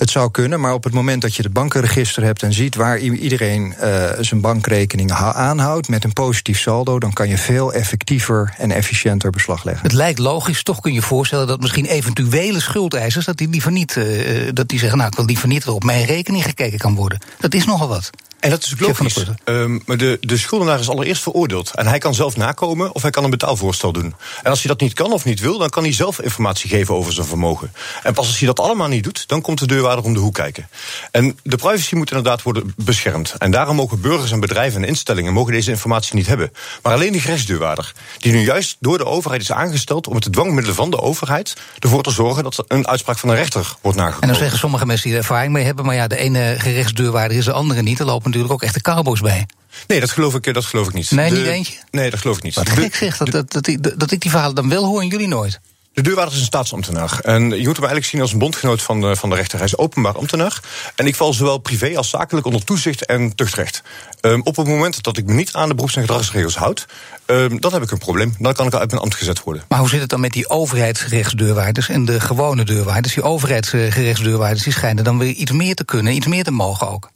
Het 0.01 0.11
zou 0.11 0.31
kunnen, 0.31 0.61
maar 0.61 0.73
op 0.73 0.85
het 0.85 0.93
moment 0.93 1.23
dat 1.23 1.35
je 1.35 1.43
het 1.43 1.53
bankenregister 1.53 2.23
hebt 2.23 2.43
en 2.43 2.53
ziet 2.53 2.75
waar 2.75 2.99
iedereen 2.99 3.75
uh, 3.81 4.11
zijn 4.21 4.41
bankrekeningen 4.41 5.17
aanhoudt 5.17 5.89
met 5.89 6.05
een 6.05 6.13
positief 6.13 6.59
saldo, 6.59 6.99
dan 6.99 7.13
kan 7.13 7.29
je 7.29 7.39
veel 7.39 7.73
effectiever 7.73 8.55
en 8.59 8.71
efficiënter 8.71 9.31
beslag 9.31 9.65
leggen. 9.65 9.83
Het 9.83 9.93
lijkt 9.93 10.19
logisch, 10.19 10.63
toch 10.63 10.81
kun 10.81 10.93
je 10.93 11.03
voorstellen 11.03 11.47
dat 11.47 11.61
misschien 11.61 11.85
eventuele 11.85 12.61
schuldeisers 12.61 13.25
dat 13.25 13.37
die 13.37 13.49
liever 13.49 13.73
niet, 13.73 13.97
uh, 13.97 14.49
dat 14.53 14.69
die 14.69 14.79
zeggen, 14.79 14.99
nou 14.99 15.11
ik 15.11 15.17
wil 15.17 15.27
liever 15.27 15.49
niet 15.49 15.65
dat 15.65 15.75
op 15.75 15.85
mijn 15.85 16.05
rekening 16.05 16.45
gekeken 16.45 16.79
kan 16.79 16.95
worden. 16.95 17.19
Dat 17.39 17.55
is 17.55 17.65
nogal 17.65 17.89
wat. 17.89 18.11
En 18.41 18.51
dat 18.51 18.63
is 18.63 18.75
logisch. 18.79 19.25
Um, 19.45 19.83
maar 19.87 19.97
de, 19.97 20.19
de 20.21 20.37
schuldenaar 20.37 20.81
is 20.81 20.89
allereerst 20.89 21.23
veroordeeld. 21.23 21.71
En 21.75 21.87
hij 21.87 21.99
kan 21.99 22.15
zelf 22.15 22.37
nakomen 22.37 22.95
of 22.95 23.03
hij 23.03 23.11
kan 23.11 23.25
een 23.25 23.31
betaalvoorstel 23.31 23.93
doen. 23.93 24.15
En 24.43 24.51
als 24.51 24.63
hij 24.63 24.69
dat 24.69 24.81
niet 24.81 24.93
kan 24.93 25.13
of 25.13 25.25
niet 25.25 25.41
wil, 25.41 25.59
dan 25.59 25.69
kan 25.69 25.83
hij 25.83 25.93
zelf 25.93 26.21
informatie 26.21 26.71
geven 26.71 26.95
over 26.95 27.13
zijn 27.13 27.27
vermogen. 27.27 27.73
En 28.03 28.15
pas 28.15 28.27
als 28.27 28.39
hij 28.39 28.47
dat 28.47 28.61
allemaal 28.61 28.89
niet 28.89 29.05
doet, 29.05 29.29
dan 29.29 29.41
komt 29.41 29.59
de 29.59 29.67
deurwaarder 29.67 30.05
om 30.05 30.15
de 30.15 30.21
hoek 30.21 30.35
kijken. 30.35 30.69
En 31.11 31.39
de 31.43 31.57
privacy 31.57 31.95
moet 31.95 32.11
inderdaad 32.11 32.43
worden 32.43 32.75
beschermd. 32.77 33.35
En 33.39 33.51
daarom 33.51 33.77
mogen 33.77 34.01
burgers 34.01 34.33
en 34.33 34.41
bedrijven 34.41 34.83
en 34.83 34.89
instellingen 34.89 35.33
mogen 35.33 35.53
deze 35.53 35.71
informatie 35.71 36.15
niet 36.15 36.27
hebben. 36.27 36.53
Maar 36.83 36.93
alleen 36.93 37.13
de 37.13 37.21
gerechtsdeurwaarder, 37.21 37.93
die 38.19 38.33
nu 38.33 38.45
juist 38.45 38.77
door 38.81 38.99
de 38.99 39.07
overheid 39.07 39.43
is 39.43 39.53
aangesteld 39.53 40.07
om 40.07 40.15
met 40.15 40.23
de 40.23 40.31
dwangmiddelen 40.31 40.77
van 40.77 40.91
de 40.91 41.01
overheid 41.01 41.57
ervoor 41.79 42.03
te 42.03 42.11
zorgen 42.11 42.43
dat 42.43 42.65
een 42.67 42.89
uitspraak 42.89 43.19
van 43.19 43.29
een 43.29 43.37
rechter 43.37 43.75
wordt 43.81 43.99
nagekomen. 43.99 44.23
En 44.23 44.29
dan 44.29 44.43
zeggen 44.43 44.59
sommige 44.59 44.87
mensen 44.87 45.05
die 45.05 45.13
er 45.13 45.23
ervaring 45.23 45.53
mee 45.53 45.65
hebben, 45.65 45.85
maar 45.85 45.95
ja, 45.95 46.07
de 46.07 46.17
ene 46.17 46.55
gerechtsdeurwaarder 46.59 47.37
is 47.37 47.45
de 47.45 47.53
andere 47.53 47.83
niet. 47.83 47.99
Er 47.99 48.07
lopen 48.07 48.30
natuurlijk 48.31 48.53
ook 48.53 48.63
echte 48.63 48.81
cowboys 48.81 49.21
bij. 49.21 49.47
Nee, 49.87 50.01
dat 50.01 50.11
geloof 50.11 50.35
ik, 50.35 50.55
dat 50.55 50.65
geloof 50.65 50.89
ik 50.89 50.95
niet. 50.95 51.11
Nee, 51.11 51.31
niet 51.31 51.47
eentje? 51.47 51.75
Nee, 51.91 52.11
dat 52.11 52.21
geloof 52.21 52.37
ik 52.37 52.43
niet. 52.43 52.55
Wat 52.55 52.69
gek 52.69 52.95
zeg, 52.95 53.17
dat, 53.17 53.31
dat, 53.31 53.53
dat, 53.53 53.93
dat 53.97 54.11
ik 54.11 54.21
die 54.21 54.31
verhalen 54.31 54.55
dan 54.55 54.69
wel 54.69 54.85
hoor 54.85 55.01
en 55.01 55.09
jullie 55.09 55.29
nooit. 55.29 55.61
De 55.93 56.03
deurwaarder 56.03 56.35
is 56.35 56.41
een 56.41 56.47
staatsambtenaar. 56.47 57.21
En 57.23 57.43
je 57.43 57.49
moet 57.49 57.57
hem 57.57 57.67
eigenlijk 57.67 58.05
zien 58.05 58.21
als 58.21 58.33
een 58.33 58.39
bondgenoot 58.39 58.83
van 58.83 59.01
de, 59.01 59.17
van 59.17 59.31
de 59.31 59.37
rechter. 59.37 59.59
Hij 59.59 59.67
is 59.67 59.77
openbaar 59.77 60.17
ambtenaar. 60.17 60.61
En 60.95 61.07
ik 61.07 61.15
val 61.15 61.33
zowel 61.33 61.59
privé 61.59 61.97
als 61.97 62.11
zakelijk 62.11 62.47
onder 62.47 62.65
toezicht 62.65 63.07
en 63.07 63.35
tuchtrecht. 63.35 63.83
Um, 64.21 64.43
op 64.43 64.57
het 64.57 64.67
moment 64.67 65.03
dat 65.03 65.17
ik 65.17 65.27
me 65.27 65.33
niet 65.33 65.53
aan 65.53 65.69
de 65.69 65.75
beroeps- 65.75 65.97
en 65.97 66.03
gedragsregels 66.03 66.57
houd, 66.57 66.87
um, 67.27 67.61
dan 67.61 67.73
heb 67.73 67.83
ik 67.83 67.91
een 67.91 67.99
probleem. 67.99 68.35
Dan 68.39 68.53
kan 68.53 68.67
ik 68.67 68.75
uit 68.75 68.91
mijn 68.91 69.03
ambt 69.03 69.15
gezet 69.15 69.43
worden. 69.43 69.65
Maar 69.69 69.79
hoe 69.79 69.89
zit 69.89 70.01
het 70.01 70.11
dan 70.11 70.21
met 70.21 70.33
die 70.33 70.49
overheidsrechtsdeurwaarders 70.49 71.89
en 71.89 72.05
de 72.05 72.21
gewone 72.21 72.65
deurwaarders? 72.65 73.15
Die 73.15 73.23
overheidsrechtsdeurwaarders 73.23 74.63
die 74.63 74.73
schijnen 74.73 75.05
dan 75.05 75.19
weer 75.19 75.33
iets 75.33 75.53
meer 75.53 75.75
te 75.75 75.85
kunnen, 75.85 76.15
iets 76.15 76.27
meer 76.27 76.45
te 76.45 76.51
mogen 76.51 76.89
ook. 76.89 77.11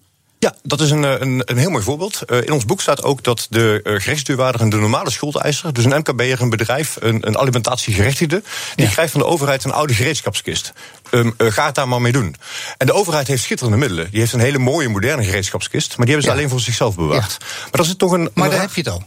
Ja, 0.44 0.54
dat 0.62 0.80
is 0.80 0.90
een, 0.90 1.02
een, 1.02 1.42
een 1.44 1.56
heel 1.56 1.70
mooi 1.70 1.84
voorbeeld. 1.84 2.22
Uh, 2.26 2.42
in 2.42 2.52
ons 2.52 2.64
boek 2.64 2.80
staat 2.80 3.02
ook 3.02 3.22
dat 3.22 3.46
de 3.50 3.80
uh, 3.84 4.60
en 4.60 4.68
de 4.68 4.76
normale 4.76 5.10
schuldeiser, 5.10 5.72
dus 5.72 5.84
een 5.84 5.98
MKB'er, 5.98 6.40
een 6.40 6.50
bedrijf, 6.50 6.96
een, 7.00 7.26
een 7.26 7.38
alimentatiegerechtigde, 7.38 8.42
die 8.74 8.86
ja. 8.86 8.92
krijgt 8.92 9.12
van 9.12 9.20
de 9.20 9.26
overheid 9.26 9.64
een 9.64 9.72
oude 9.72 9.94
gereedschapskist. 9.94 10.72
Um, 11.10 11.34
uh, 11.38 11.52
ga 11.52 11.66
het 11.66 11.74
daar 11.74 11.88
maar 11.88 12.00
mee 12.00 12.12
doen. 12.12 12.36
En 12.78 12.86
de 12.86 12.92
overheid 12.92 13.26
heeft 13.26 13.42
schitterende 13.42 13.78
middelen. 13.78 14.10
Die 14.10 14.20
heeft 14.20 14.32
een 14.32 14.40
hele 14.40 14.58
mooie, 14.58 14.88
moderne 14.88 15.24
gereedschapskist, 15.24 15.96
maar 15.96 16.06
die 16.06 16.14
hebben 16.14 16.24
ze 16.24 16.30
ja. 16.30 16.36
alleen 16.36 16.50
voor 16.50 16.60
zichzelf 16.60 16.94
bewaard. 16.94 17.36
Ja. 17.38 17.46
Maar 17.46 17.70
dat 17.70 17.86
is 17.86 17.96
toch 17.96 18.12
een. 18.12 18.30
Maar 18.34 18.50
daar 18.50 18.60
heb 18.60 18.74
je 18.74 18.80
het 18.80 18.90
al. 18.90 19.02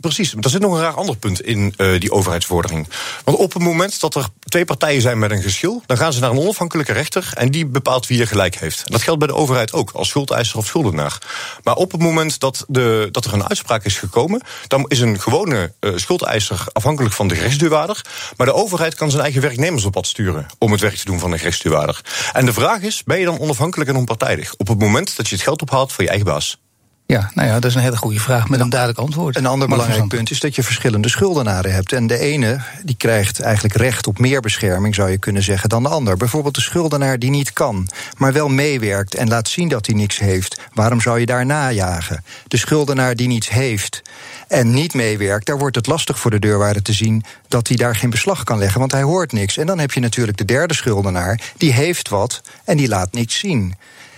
Precies, 0.00 0.34
maar 0.34 0.44
er 0.44 0.50
zit 0.50 0.60
nog 0.60 0.74
een 0.74 0.80
raar 0.80 0.94
ander 0.94 1.16
punt 1.16 1.40
in 1.40 1.74
uh, 1.76 2.00
die 2.00 2.12
overheidsvordering. 2.12 2.88
Want 3.24 3.38
op 3.38 3.52
het 3.52 3.62
moment 3.62 4.00
dat 4.00 4.14
er 4.14 4.26
twee 4.38 4.64
partijen 4.64 5.00
zijn 5.00 5.18
met 5.18 5.30
een 5.30 5.42
geschil, 5.42 5.82
dan 5.86 5.96
gaan 5.96 6.12
ze 6.12 6.20
naar 6.20 6.30
een 6.30 6.38
onafhankelijke 6.38 6.92
rechter 6.92 7.30
en 7.34 7.50
die 7.50 7.66
bepaalt 7.66 8.06
wie 8.06 8.20
er 8.20 8.26
gelijk 8.26 8.56
heeft. 8.56 8.82
Dat 8.84 9.02
geldt 9.02 9.18
bij 9.18 9.28
de 9.28 9.34
overheid 9.34 9.72
ook, 9.72 9.90
als 9.90 10.08
schuldeiser 10.08 10.56
of 10.56 10.66
schuldenaar. 10.66 11.18
Maar 11.62 11.74
op 11.74 11.92
het 11.92 12.00
moment 12.00 12.40
dat, 12.40 12.64
de, 12.68 13.08
dat 13.10 13.24
er 13.24 13.32
een 13.32 13.48
uitspraak 13.48 13.84
is 13.84 13.98
gekomen, 13.98 14.42
dan 14.66 14.84
is 14.88 15.00
een 15.00 15.20
gewone 15.20 15.72
uh, 15.80 15.92
schuldeiser 15.96 16.64
afhankelijk 16.72 17.14
van 17.14 17.28
de 17.28 17.34
gerechtsduurwaarder. 17.34 18.04
Maar 18.36 18.46
de 18.46 18.54
overheid 18.54 18.94
kan 18.94 19.10
zijn 19.10 19.22
eigen 19.22 19.40
werknemers 19.40 19.84
op 19.84 19.92
pad 19.92 20.06
sturen 20.06 20.46
om 20.58 20.72
het 20.72 20.80
werk 20.80 20.96
te 20.96 21.04
doen 21.04 21.18
van 21.18 21.30
de 21.30 21.38
gerechtsduurwaarder. 21.38 22.00
En 22.32 22.46
de 22.46 22.52
vraag 22.52 22.80
is: 22.80 23.02
ben 23.04 23.18
je 23.18 23.24
dan 23.24 23.38
onafhankelijk 23.38 23.90
en 23.90 23.96
onpartijdig? 23.96 24.54
Op 24.56 24.68
het 24.68 24.78
moment 24.78 25.16
dat 25.16 25.28
je 25.28 25.34
het 25.34 25.44
geld 25.44 25.62
ophaalt 25.62 25.92
voor 25.92 26.04
je 26.04 26.10
eigen 26.10 26.26
baas. 26.26 26.58
Ja, 27.08 27.30
nou 27.34 27.48
ja, 27.48 27.54
dat 27.54 27.64
is 27.64 27.74
een 27.74 27.82
hele 27.82 27.96
goede 27.96 28.20
vraag 28.20 28.48
met 28.48 28.60
een 28.60 28.68
duidelijk 28.68 29.00
antwoord. 29.00 29.36
Een 29.36 29.46
ander 29.46 29.68
belangrijk 29.68 30.08
punt 30.08 30.30
is 30.30 30.40
dat 30.40 30.54
je 30.54 30.62
verschillende 30.62 31.08
schuldenaren 31.08 31.72
hebt. 31.72 31.92
En 31.92 32.06
de 32.06 32.18
ene 32.18 32.60
die 32.82 32.96
krijgt 32.96 33.40
eigenlijk 33.40 33.74
recht 33.76 34.06
op 34.06 34.18
meer 34.18 34.40
bescherming, 34.40 34.94
zou 34.94 35.10
je 35.10 35.18
kunnen 35.18 35.42
zeggen, 35.42 35.68
dan 35.68 35.82
de 35.82 35.88
ander. 35.88 36.16
Bijvoorbeeld 36.16 36.54
de 36.54 36.60
schuldenaar 36.60 37.18
die 37.18 37.30
niet 37.30 37.52
kan, 37.52 37.88
maar 38.16 38.32
wel 38.32 38.48
meewerkt 38.48 39.14
en 39.14 39.28
laat 39.28 39.48
zien 39.48 39.68
dat 39.68 39.86
hij 39.86 39.94
niks 39.94 40.18
heeft. 40.18 40.60
Waarom 40.72 41.00
zou 41.00 41.20
je 41.20 41.26
daar 41.26 41.46
najagen? 41.46 42.24
De 42.48 42.56
schuldenaar 42.56 43.14
die 43.14 43.28
niets 43.28 43.48
heeft 43.48 44.02
en 44.48 44.70
niet 44.70 44.94
meewerkt, 44.94 45.46
daar 45.46 45.58
wordt 45.58 45.76
het 45.76 45.86
lastig 45.86 46.18
voor 46.18 46.30
de 46.30 46.38
deurwaarder 46.38 46.82
te 46.82 46.92
zien 46.92 47.24
dat 47.48 47.68
hij 47.68 47.76
daar 47.76 47.96
geen 47.96 48.10
beslag 48.10 48.44
kan 48.44 48.58
leggen, 48.58 48.80
want 48.80 48.92
hij 48.92 49.02
hoort 49.02 49.32
niks. 49.32 49.56
En 49.56 49.66
dan 49.66 49.78
heb 49.78 49.92
je 49.92 50.00
natuurlijk 50.00 50.38
de 50.38 50.44
derde 50.44 50.74
schuldenaar, 50.74 51.40
die 51.56 51.72
heeft 51.72 52.08
wat 52.08 52.40
en 52.64 52.76
die 52.76 52.88
laat 52.88 53.12
niets 53.12 53.38
zien. 53.38 53.74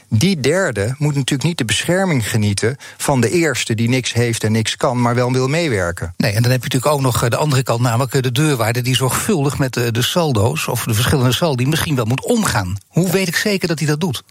Die 0.09 0.41
derde 0.41 0.95
moet 0.99 1.15
natuurlijk 1.15 1.49
niet 1.49 1.59
de 1.59 1.65
bescherming 1.65 2.31
genieten 2.31 2.77
van 2.97 3.21
de 3.21 3.31
eerste 3.31 3.75
die 3.75 3.89
niks 3.89 4.13
heeft 4.13 4.45
en 4.45 4.53
niks 4.53 4.77
kan, 4.77 5.01
maar 5.01 5.15
wel 5.15 5.33
wil 5.33 5.49
meewerken. 5.49 6.15
Nee, 6.17 6.33
en 6.33 6.43
dan 6.43 6.51
heb 6.51 6.61
je 6.61 6.69
natuurlijk 6.69 6.93
ook 6.95 7.01
nog 7.01 7.23
eh, 7.23 7.31
de 7.31 7.37
andere 7.37 7.63
kant, 7.63 7.81
namelijk 7.81 8.15
eh, 8.15 8.23
de 8.23 8.33
deurwaarder 8.33 8.83
die 8.83 8.97
zorgvuldig 8.97 9.59
met 9.59 9.75
de, 9.75 9.85
eh, 9.85 9.93
de 9.93 10.03
saldo's 10.03 10.69
of 10.69 10.85
de 10.85 10.95
verschillende 10.95 11.33
saldi 11.33 11.67
misschien 11.67 11.95
wel 11.95 12.05
moet 12.05 12.25
omgaan. 12.25 12.77
Hoe 12.87 13.11
weet 13.11 13.29
ik 13.29 13.37
zeker 13.37 13.69
dat 13.69 13.79
hij 13.79 13.89
dat 13.89 14.01
doet? 14.01 14.23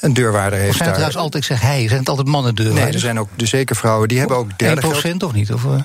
Een 0.00 0.14
deurwaarder 0.14 0.58
heeft 0.58 0.70
of 0.70 0.76
zijn 0.76 0.88
het 0.90 0.98
daar... 0.98 1.16
altijd, 1.16 1.42
ik 1.42 1.48
zeg 1.48 1.60
hij, 1.60 1.86
zijn 1.86 2.00
het 2.00 2.08
altijd 2.08 2.28
mannen 2.28 2.54
deurwaarders? 2.54 2.86
Nee, 2.86 2.94
er 2.94 3.00
zijn 3.00 3.18
ook 3.18 3.28
de 3.36 3.46
zeker 3.46 3.76
vrouwen, 3.76 4.08
die 4.08 4.18
hebben 4.18 4.36
ook 4.36 4.58
derde 4.58 4.82
1% 4.82 4.86
geld... 4.86 5.22
of 5.22 5.32
niet? 5.32 5.52
Of, 5.52 5.64
uh, 5.64 5.80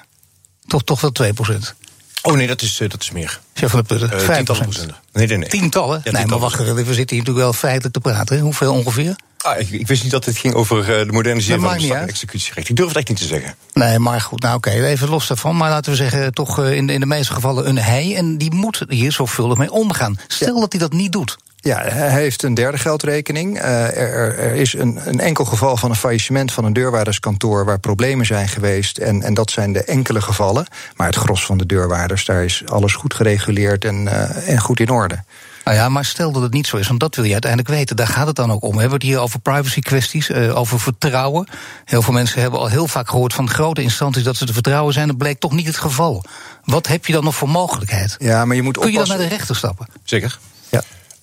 toch, 0.67 0.83
toch 0.83 1.01
wel 1.01 1.11
2%? 1.11 1.73
Oh 2.21 2.33
nee, 2.33 2.47
dat 2.47 2.61
is, 2.61 2.79
uh, 2.79 2.89
dat 2.89 3.01
is 3.01 3.11
meer. 3.11 3.39
Chef 3.53 3.71
van 3.71 3.79
de 3.79 3.85
Putten, 3.85 4.19
uh, 4.19 4.25
5%. 4.25 4.33
Tientallen. 4.33 4.95
Nee, 5.13 5.27
nee, 5.27 5.37
nee. 5.37 5.49
Tientallen? 5.49 6.01
Ja, 6.03 6.11
nee, 6.11 6.25
maar 6.25 6.39
wacht, 6.39 6.57
we 6.57 6.73
zitten 6.73 6.93
hier 6.93 6.95
natuurlijk 6.95 7.37
wel 7.37 7.53
feitelijk 7.53 7.93
te 7.93 7.99
praten. 7.99 8.39
Hoeveel 8.39 8.73
ongeveer? 8.73 9.15
Ah, 9.37 9.59
ik, 9.59 9.69
ik, 9.69 9.87
wist 9.87 10.03
niet 10.03 10.11
dat 10.11 10.25
het 10.25 10.37
ging 10.37 10.53
over 10.53 10.79
uh, 10.79 10.85
de 10.85 11.11
modernisering 11.11 11.63
van 11.63 11.73
het 11.73 12.09
executierecht. 12.09 12.69
Ik 12.69 12.75
durf 12.75 12.87
het 12.87 12.97
echt 12.97 13.09
niet 13.09 13.17
te 13.17 13.25
zeggen. 13.25 13.55
Nee, 13.73 13.99
maar 13.99 14.21
goed, 14.21 14.41
nou 14.41 14.55
oké, 14.55 14.69
okay, 14.69 14.83
even 14.83 15.09
los 15.09 15.27
daarvan. 15.27 15.57
Maar 15.57 15.69
laten 15.69 15.91
we 15.91 15.97
zeggen, 15.97 16.33
toch 16.33 16.65
in, 16.65 16.87
de, 16.87 16.93
in 16.93 16.99
de 16.99 17.05
meeste 17.05 17.33
gevallen 17.33 17.67
een 17.67 17.77
hij. 17.77 18.15
En 18.15 18.37
die 18.37 18.53
moet 18.53 18.85
hier 18.87 19.11
zorgvuldig 19.11 19.57
mee 19.57 19.71
omgaan. 19.71 20.19
Stel 20.27 20.53
ja. 20.53 20.59
dat 20.59 20.71
hij 20.71 20.81
dat 20.81 20.93
niet 20.93 21.11
doet. 21.11 21.37
Ja, 21.63 21.81
hij 21.81 22.21
heeft 22.21 22.43
een 22.43 22.53
derde 22.53 22.77
geldrekening. 22.77 23.57
Uh, 23.57 23.97
er, 23.97 24.37
er, 24.39 24.55
is 24.55 24.73
een, 24.73 24.99
een, 25.03 25.19
enkel 25.19 25.45
geval 25.45 25.77
van 25.77 25.89
een 25.89 25.95
faillissement 25.95 26.51
van 26.51 26.65
een 26.65 26.73
deurwaarderskantoor 26.73 27.65
waar 27.65 27.79
problemen 27.79 28.25
zijn 28.25 28.47
geweest. 28.47 28.97
En, 28.97 29.21
en 29.21 29.33
dat 29.33 29.51
zijn 29.51 29.73
de 29.73 29.83
enkele 29.83 30.21
gevallen. 30.21 30.65
Maar 30.95 31.07
het 31.07 31.15
gros 31.15 31.45
van 31.45 31.57
de 31.57 31.65
deurwaarders, 31.65 32.25
daar 32.25 32.43
is 32.43 32.63
alles 32.65 32.93
goed 32.93 33.13
gereguleerd 33.13 33.85
en, 33.85 34.01
uh, 34.03 34.49
en 34.49 34.59
goed 34.59 34.79
in 34.79 34.89
orde. 34.89 35.23
Nou 35.65 35.77
ja, 35.77 35.89
maar 35.89 36.05
stel 36.05 36.31
dat 36.31 36.41
het 36.41 36.53
niet 36.53 36.67
zo 36.67 36.77
is, 36.77 36.87
want 36.87 36.99
dat 36.99 37.15
wil 37.15 37.25
je 37.25 37.31
uiteindelijk 37.31 37.71
weten. 37.71 37.95
Daar 37.95 38.07
gaat 38.07 38.27
het 38.27 38.35
dan 38.35 38.51
ook 38.51 38.63
om. 38.63 38.73
We 38.73 38.79
hebben 38.79 38.99
het 38.99 39.07
hier 39.07 39.19
over 39.19 39.39
privacy 39.39 39.79
kwesties, 39.79 40.29
uh, 40.29 40.57
over 40.57 40.79
vertrouwen. 40.79 41.47
Heel 41.85 42.01
veel 42.01 42.13
mensen 42.13 42.41
hebben 42.41 42.59
al 42.59 42.67
heel 42.67 42.87
vaak 42.87 43.09
gehoord 43.09 43.33
van 43.33 43.49
grote 43.49 43.81
instanties 43.81 44.23
dat 44.23 44.35
ze 44.35 44.45
te 44.45 44.53
vertrouwen 44.53 44.93
zijn. 44.93 45.07
Dat 45.07 45.17
bleek 45.17 45.39
toch 45.39 45.51
niet 45.51 45.67
het 45.67 45.77
geval. 45.77 46.23
Wat 46.63 46.87
heb 46.87 47.05
je 47.05 47.13
dan 47.13 47.23
nog 47.23 47.35
voor 47.35 47.49
mogelijkheid? 47.49 48.15
Ja, 48.19 48.45
maar 48.45 48.55
je 48.55 48.61
moet 48.61 48.77
Kun 48.77 48.91
je 48.91 48.97
dan 48.97 49.07
naar 49.07 49.17
de 49.17 49.27
rechter 49.27 49.55
stappen? 49.55 49.87
Zeker. 50.03 50.39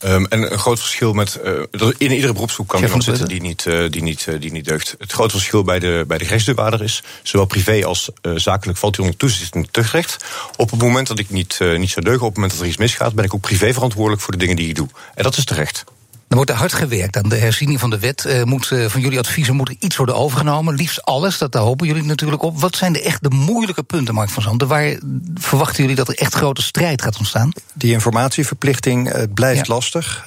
Um, 0.05 0.27
en 0.27 0.53
een 0.53 0.59
groot 0.59 0.79
verschil 0.79 1.13
met. 1.13 1.41
Uh, 1.45 1.91
in 1.99 2.13
iedere 2.13 2.33
beroepsgroep 2.33 2.69
kan 2.69 2.83
iemand 2.83 3.05
zitten 3.05 3.29
die 3.29 3.41
niet, 3.41 3.65
uh, 3.65 3.91
die, 3.91 4.03
niet, 4.03 4.27
uh, 4.29 4.41
die 4.41 4.53
niet 4.53 4.65
deugt. 4.65 4.95
Het 4.99 5.13
grote 5.13 5.31
verschil 5.31 5.63
bij 5.63 5.79
de, 5.79 6.05
bij 6.07 6.19
de 6.19 6.25
gerechtsdeurwaarder 6.25 6.83
is. 6.83 7.03
Zowel 7.23 7.47
privé 7.47 7.85
als 7.85 8.11
zakelijk 8.35 8.79
valt 8.79 8.97
hij 8.97 9.05
onder 9.05 9.21
toezicht 9.21 9.57
tuchtrecht. 9.71 10.25
Op 10.57 10.71
het 10.71 10.81
moment 10.81 11.07
dat 11.07 11.19
ik 11.19 11.31
niet, 11.31 11.59
niet 11.77 11.91
zou 11.91 12.05
deugen, 12.05 12.23
op 12.23 12.29
het 12.29 12.35
moment 12.35 12.53
dat 12.53 12.61
er 12.61 12.69
iets 12.69 12.77
misgaat, 12.77 13.15
ben 13.15 13.25
ik 13.25 13.35
ook 13.35 13.41
privé 13.41 13.73
verantwoordelijk 13.73 14.23
voor 14.23 14.33
de 14.33 14.39
dingen 14.39 14.57
die 14.57 14.69
ik 14.69 14.75
doe. 14.75 14.89
En 15.15 15.23
dat 15.23 15.37
is 15.37 15.45
terecht. 15.45 15.85
Er 16.29 16.37
wordt 16.37 16.51
er 16.51 16.57
hard 16.57 16.73
gewerkt 16.73 17.17
aan 17.17 17.29
de 17.29 17.37
herziening 17.37 17.81
van 17.81 17.91
de 17.91 17.99
wet. 17.99 18.25
Uh, 18.27 18.43
moet, 18.43 18.71
uh, 18.71 18.87
van 18.89 19.01
jullie 19.01 19.19
adviezen 19.19 19.57
moet 19.57 19.69
er 19.69 19.77
iets 19.79 19.97
worden 19.97 20.15
overgenomen. 20.17 20.75
Liefst 20.75 21.03
alles, 21.03 21.39
dat 21.39 21.53
daar 21.53 21.63
hopen 21.63 21.87
jullie 21.87 22.03
natuurlijk 22.03 22.43
op. 22.43 22.61
Wat 22.61 22.77
zijn 22.77 22.93
de 22.93 23.03
echt 23.03 23.23
de 23.23 23.31
moeilijke 23.31 23.83
punten, 23.83 24.15
Mark 24.15 24.31
van 24.31 24.43
Zanden? 24.43 24.69
Waar 24.69 24.99
verwachten 25.35 25.81
jullie 25.81 25.97
dat 25.97 26.09
er 26.09 26.15
echt 26.15 26.35
grote 26.35 26.63
strijd 26.63 27.03
gaat 27.03 27.19
ontstaan? 27.19 27.53
Die 27.73 27.93
informatieverplichting 27.93 29.15
uh, 29.15 29.23
blijft 29.35 29.67
ja. 29.67 29.75
lastig. 29.75 30.27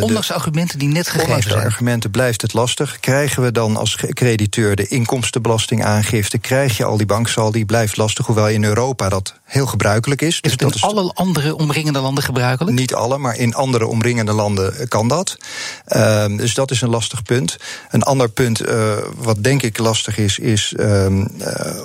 ondanks 0.00 0.26
de 0.26 0.34
argumenten 0.34 0.78
die 0.78 0.88
net 0.88 1.06
gegeven 1.06 1.24
ondanks 1.24 1.46
zijn. 1.46 1.58
de 1.58 1.64
argumenten 1.64 2.10
blijft 2.10 2.42
het 2.42 2.52
lastig. 2.52 3.00
Krijgen 3.00 3.42
we 3.42 3.52
dan 3.52 3.76
als 3.76 3.96
crediteur 3.96 4.76
de 4.76 4.86
inkomstenbelastingaangifte? 4.86 6.38
Krijg 6.38 6.76
je 6.76 6.84
al 6.84 6.96
die 6.96 7.06
banksaldi? 7.06 7.64
Blijft 7.64 7.96
lastig, 7.96 8.26
hoewel 8.26 8.48
in 8.48 8.64
Europa 8.64 9.08
dat 9.08 9.34
heel 9.44 9.66
gebruikelijk 9.66 10.22
is. 10.22 10.38
Is 10.40 10.50
het 10.50 10.60
dus 10.60 10.74
in 10.74 10.88
alle 10.88 11.10
andere 11.14 11.56
omringende 11.56 12.00
landen 12.00 12.24
gebruikelijk? 12.24 12.76
Niet 12.76 12.94
alle, 12.94 13.18
maar 13.18 13.36
in 13.36 13.54
andere 13.54 13.86
omringende 13.86 14.32
landen 14.32 14.88
kan 14.88 15.08
dat. 15.08 15.38
Uh, 15.88 16.26
dus 16.26 16.54
dat 16.54 16.70
is 16.70 16.80
een 16.80 16.88
lastig 16.88 17.22
punt. 17.22 17.56
Een 17.90 18.02
ander 18.02 18.28
punt 18.28 18.68
uh, 18.68 18.96
wat 19.16 19.44
denk 19.44 19.62
ik 19.62 19.78
lastig 19.78 20.18
is, 20.18 20.38
is 20.38 20.74
uh, 20.76 21.06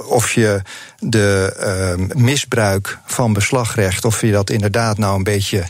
of 0.08 0.32
je 0.32 0.62
de 1.00 2.08
misbruik 2.16 2.98
van 3.06 3.34
beslagrecht, 3.34 4.06
of 4.06 4.22
je 4.22 4.32
dat 4.32 4.50
inderdaad 4.50 4.98
nou 4.98 5.16
een 5.16 5.24
beetje 5.24 5.64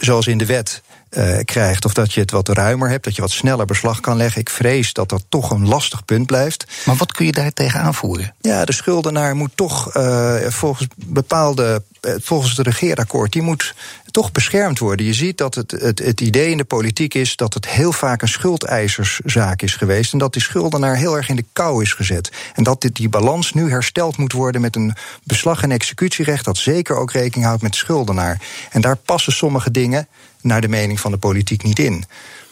zoals 0.00 0.26
in 0.26 0.38
de 0.38 0.46
wet 0.46 0.82
uh, 1.10 1.38
krijgt. 1.44 1.84
Of 1.84 1.94
dat 1.94 2.12
je 2.12 2.20
het 2.20 2.30
wat 2.30 2.48
ruimer 2.48 2.88
hebt, 2.88 3.04
dat 3.04 3.14
je 3.14 3.22
wat 3.22 3.30
sneller 3.30 3.66
beslag 3.66 4.00
kan 4.00 4.16
leggen. 4.16 4.40
Ik 4.40 4.50
vrees 4.50 4.92
dat 4.92 5.08
dat 5.08 5.24
toch 5.28 5.50
een 5.50 5.68
lastig 5.68 6.04
punt 6.04 6.26
blijft. 6.26 6.64
Maar 6.84 6.96
wat 6.96 7.12
kun 7.12 7.26
je 7.26 7.32
daar 7.32 7.52
tegen 7.52 7.80
aanvoeren? 7.80 8.34
Ja, 8.40 8.64
de 8.64 8.72
schuldenaar 8.72 9.36
moet 9.36 9.50
toch 9.54 9.96
uh, 9.96 10.36
volgens 10.48 10.88
bepaalde. 10.96 11.82
Volgens 12.00 12.56
het 12.56 12.66
regeerakkoord, 12.66 13.32
die 13.32 13.42
moet 13.42 13.74
toch 14.16 14.32
beschermd 14.32 14.78
worden. 14.78 15.06
Je 15.06 15.14
ziet 15.14 15.38
dat 15.38 15.54
het, 15.54 15.70
het, 15.70 15.98
het 15.98 16.20
idee 16.20 16.50
in 16.50 16.56
de 16.56 16.64
politiek 16.64 17.14
is 17.14 17.36
dat 17.36 17.54
het 17.54 17.68
heel 17.68 17.92
vaak 17.92 18.22
een 18.22 18.28
schuldeiserszaak 18.28 19.62
is 19.62 19.74
geweest. 19.74 20.12
En 20.12 20.18
dat 20.18 20.32
die 20.32 20.42
schuldenaar 20.42 20.96
heel 20.96 21.16
erg 21.16 21.28
in 21.28 21.36
de 21.36 21.44
kou 21.52 21.82
is 21.82 21.92
gezet. 21.92 22.32
En 22.54 22.62
dat 22.62 22.80
dit, 22.80 22.96
die 22.96 23.08
balans 23.08 23.52
nu 23.52 23.70
hersteld 23.70 24.16
moet 24.16 24.32
worden 24.32 24.60
met 24.60 24.76
een 24.76 24.94
beslag- 25.24 25.62
en 25.62 25.70
executierecht. 25.70 26.44
dat 26.44 26.56
zeker 26.56 26.96
ook 26.96 27.12
rekening 27.12 27.46
houdt 27.46 27.62
met 27.62 27.72
de 27.72 27.78
schuldenaar. 27.78 28.40
En 28.70 28.80
daar 28.80 28.96
passen 28.96 29.32
sommige 29.32 29.70
dingen 29.70 30.08
naar 30.40 30.60
de 30.60 30.68
mening 30.68 31.00
van 31.00 31.10
de 31.10 31.18
politiek 31.18 31.62
niet 31.62 31.78
in. 31.78 31.92
En 31.92 32.04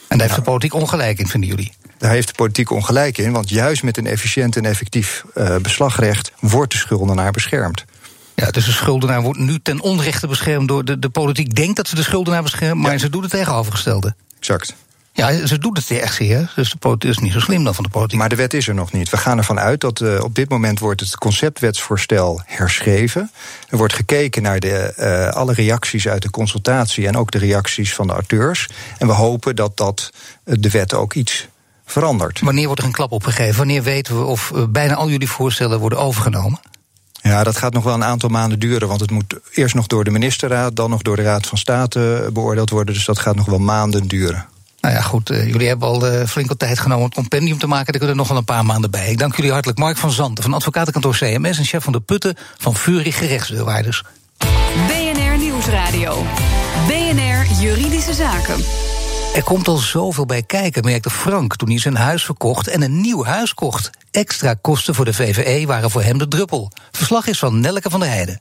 daar 0.09 0.19
heeft 0.19 0.31
nou, 0.31 0.41
de 0.41 0.43
politiek 0.43 0.75
ongelijk 0.75 1.19
in, 1.19 1.29
vinden 1.29 1.49
jullie? 1.49 1.73
Daar 1.99 2.11
heeft 2.11 2.29
de 2.29 2.35
politiek 2.35 2.71
ongelijk 2.71 3.19
in, 3.19 3.33
want 3.33 3.49
juist 3.49 3.83
met 3.83 3.97
een 3.97 4.07
efficiënt 4.07 4.57
en 4.57 4.65
effectief 4.65 5.25
uh, 5.35 5.57
beslagrecht 5.57 6.33
wordt 6.41 6.73
de 6.73 6.79
schuldenaar 6.79 7.31
beschermd. 7.31 7.85
Ja, 8.35 8.51
dus 8.51 8.65
de 8.65 8.73
schuldenaar 8.73 9.23
wordt 9.23 9.39
nu 9.39 9.59
ten 9.63 9.81
onrechte 9.81 10.27
beschermd 10.27 10.69
door 10.69 10.85
de, 10.85 10.99
de 10.99 11.09
politiek. 11.09 11.55
Denkt 11.55 11.77
dat 11.77 11.89
ze 11.89 11.95
de 11.95 12.03
schuldenaar 12.03 12.43
beschermt, 12.43 12.81
maar 12.81 12.93
ja. 12.93 12.99
ze 12.99 13.11
doet 13.11 13.23
het 13.23 13.31
tegenovergestelde. 13.31 14.15
Exact. 14.39 14.75
Ja, 15.17 15.47
ze 15.47 15.59
doet 15.59 15.77
het 15.77 15.91
echt 15.91 16.15
zeer. 16.15 16.53
Dus 16.55 16.71
de 16.71 16.77
politiek 16.77 17.11
is 17.11 17.19
niet 17.19 17.33
zo 17.33 17.41
slim 17.41 17.65
dan 17.65 17.75
van 17.75 17.85
de 17.85 17.91
politiek. 17.91 18.19
Maar 18.19 18.29
de 18.29 18.37
wet 18.37 18.55
is 18.55 18.69
er 18.69 18.75
nog 18.75 18.93
niet. 18.93 19.11
We 19.11 19.17
gaan 19.17 19.39
ervan 19.39 19.59
uit 19.59 19.81
dat 19.81 20.01
uh, 20.01 20.23
op 20.23 20.35
dit 20.35 20.49
moment 20.49 20.79
wordt 20.79 21.01
het 21.01 21.17
conceptwetsvoorstel 21.17 22.43
herschreven. 22.45 23.31
Er 23.69 23.77
wordt 23.77 23.95
gekeken 23.95 24.43
naar 24.43 24.61
de, 24.61 24.95
uh, 24.99 25.29
alle 25.29 25.53
reacties 25.53 26.09
uit 26.09 26.23
de 26.23 26.31
consultatie 26.31 27.07
en 27.07 27.17
ook 27.17 27.31
de 27.31 27.39
reacties 27.39 27.95
van 27.95 28.07
de 28.07 28.13
auteurs. 28.13 28.69
En 28.99 29.07
we 29.07 29.13
hopen 29.13 29.57
dat 29.57 29.77
dat 29.77 30.11
uh, 30.45 30.55
de 30.59 30.71
wet 30.71 30.95
ook 30.95 31.15
iets 31.15 31.49
verandert. 31.87 32.41
Wanneer 32.41 32.67
wordt 32.67 32.81
er 32.81 32.87
een 32.87 32.93
klap 32.93 33.13
opgegeven? 33.13 33.57
Wanneer 33.57 33.83
weten 33.83 34.19
we 34.19 34.25
of 34.25 34.53
bijna 34.69 34.95
al 34.95 35.11
jullie 35.11 35.29
voorstellen 35.29 35.79
worden 35.81 35.99
overgenomen? 35.99 36.61
Ja, 37.29 37.45
dat 37.45 37.57
gaat 37.57 37.73
nog 37.73 37.85
wel 37.85 37.95
een 37.95 38.05
aantal 38.05 38.29
maanden 38.29 38.59
duren. 38.59 38.89
Want 38.89 39.01
het 39.01 39.11
moet 39.11 39.35
eerst 39.51 39.75
nog 39.75 39.87
door 39.87 40.05
de 40.05 40.11
ministerraad, 40.11 40.77
dan 40.77 40.91
nog 40.91 41.03
door 41.03 41.17
de 41.17 41.23
Raad 41.23 41.47
van 41.47 41.59
State 41.59 42.31
beoordeeld 42.33 42.71
worden. 42.71 42.95
Dus 42.95 43.05
dat 43.05 43.19
gaat 43.19 43.37
nog 43.37 43.47
wel 43.47 43.59
maanden 43.59 44.09
duren. 44.09 44.47
Nou 44.81 44.95
ja, 44.95 45.01
goed, 45.01 45.31
uh, 45.31 45.47
jullie 45.47 45.69
hebben 45.69 45.89
al 45.89 46.13
uh, 46.13 46.27
flink 46.27 46.49
wat 46.49 46.59
tijd 46.59 46.79
genomen 46.79 46.99
om 46.99 47.05
het 47.05 47.15
compendium 47.15 47.59
te 47.59 47.67
maken. 47.67 47.93
Er 47.93 47.99
kunnen 47.99 48.17
nog 48.17 48.29
wel 48.29 48.37
een 48.37 48.45
paar 48.45 48.65
maanden 48.65 48.91
bij. 48.91 49.11
Ik 49.11 49.19
dank 49.19 49.37
jullie 49.37 49.53
hartelijk. 49.53 49.79
Mark 49.79 49.97
van 49.97 50.11
Zanten 50.11 50.45
van 50.45 50.53
advocatenkantoor 50.53 51.17
CMS 51.17 51.59
en 51.59 51.65
chef 51.65 51.85
van 51.85 51.93
de 51.93 52.01
Putten 52.01 52.37
van 52.59 52.75
Vurig 52.75 53.19
Gerechtsdeurwaarders. 53.19 54.03
BNR 54.87 55.39
Nieuwsradio. 55.39 56.25
BNR 56.87 57.61
Juridische 57.61 58.15
Zaken. 58.15 58.65
Er 59.35 59.43
komt 59.43 59.69
al 59.69 59.77
zoveel 59.77 60.27
bij 60.27 60.43
kijken, 60.43 60.85
merkte 60.85 61.11
Frank 61.11 61.57
toen 61.57 61.69
hij 61.69 61.79
zijn 61.79 61.97
huis 61.97 62.25
verkocht 62.25 62.69
en 62.69 62.83
een 62.83 63.01
nieuw 63.01 63.25
huis 63.25 63.55
kocht. 63.55 63.91
Extra 64.11 64.55
kosten 64.61 64.95
voor 64.95 65.05
de 65.05 65.13
VVE 65.13 65.67
waren 65.67 65.91
voor 65.91 66.03
hem 66.03 66.19
de 66.19 66.29
druppel. 66.29 66.71
Verslag 66.91 67.27
is 67.27 67.39
van 67.39 67.61
Nelleke 67.61 67.91
van 67.91 68.01
der 68.01 68.09
Heijden. 68.09 68.41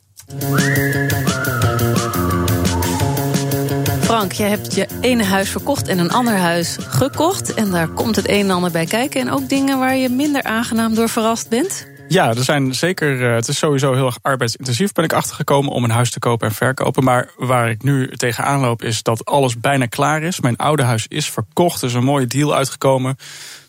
Frank, 4.02 4.32
je 4.32 4.44
hebt 4.44 4.76
je 4.76 4.88
ene 5.02 5.24
huis 5.24 5.50
verkocht 5.50 5.88
en 5.88 6.00
een 6.00 6.12
ander 6.12 6.38
huis 6.38 6.78
gekocht. 6.80 7.54
En 7.54 7.72
daar 7.72 7.88
komt 7.88 8.16
het 8.16 8.30
een 8.30 8.40
en 8.40 8.52
ander 8.52 8.72
bij 8.72 8.86
kijken. 8.86 9.22
En 9.22 9.32
ook 9.32 9.50
dingen 9.50 9.80
waar 9.80 9.96
je 9.96 10.10
minder 10.10 10.44
aangenaam 10.44 10.96
door 10.96 11.10
verrast 11.10 11.50
bent. 11.50 11.88
Ja, 12.14 12.30
er 12.30 12.44
zijn 12.44 12.76
zeker. 12.76 13.22
het 13.22 13.48
is 13.48 13.58
sowieso 13.58 13.94
heel 13.94 14.06
erg 14.06 14.18
arbeidsintensief, 14.22 14.92
ben 14.92 15.04
ik 15.04 15.14
achtergekomen 15.14 15.72
om 15.72 15.84
een 15.84 15.90
huis 15.90 16.12
te 16.12 16.20
kopen 16.20 16.48
en 16.48 16.54
verkopen. 16.54 17.04
Maar 17.04 17.30
waar 17.38 17.70
ik 17.70 17.84
nu 17.84 18.10
tegenaan 18.16 18.60
loop, 18.60 18.84
is 18.84 19.04
dat 19.04 19.26
alles 19.26 19.60
bijna 19.60 19.86
klaar 19.86 20.24
is. 20.24 20.40
Mijn 20.40 20.58
oude 20.58 20.84
huis 20.84 21.06
is 21.08 21.30
verkocht, 21.30 21.82
er 21.82 21.88
is 21.88 21.94
een 21.94 22.04
mooie 22.04 22.28
deal 22.28 22.56
uitgekomen. 22.56 23.18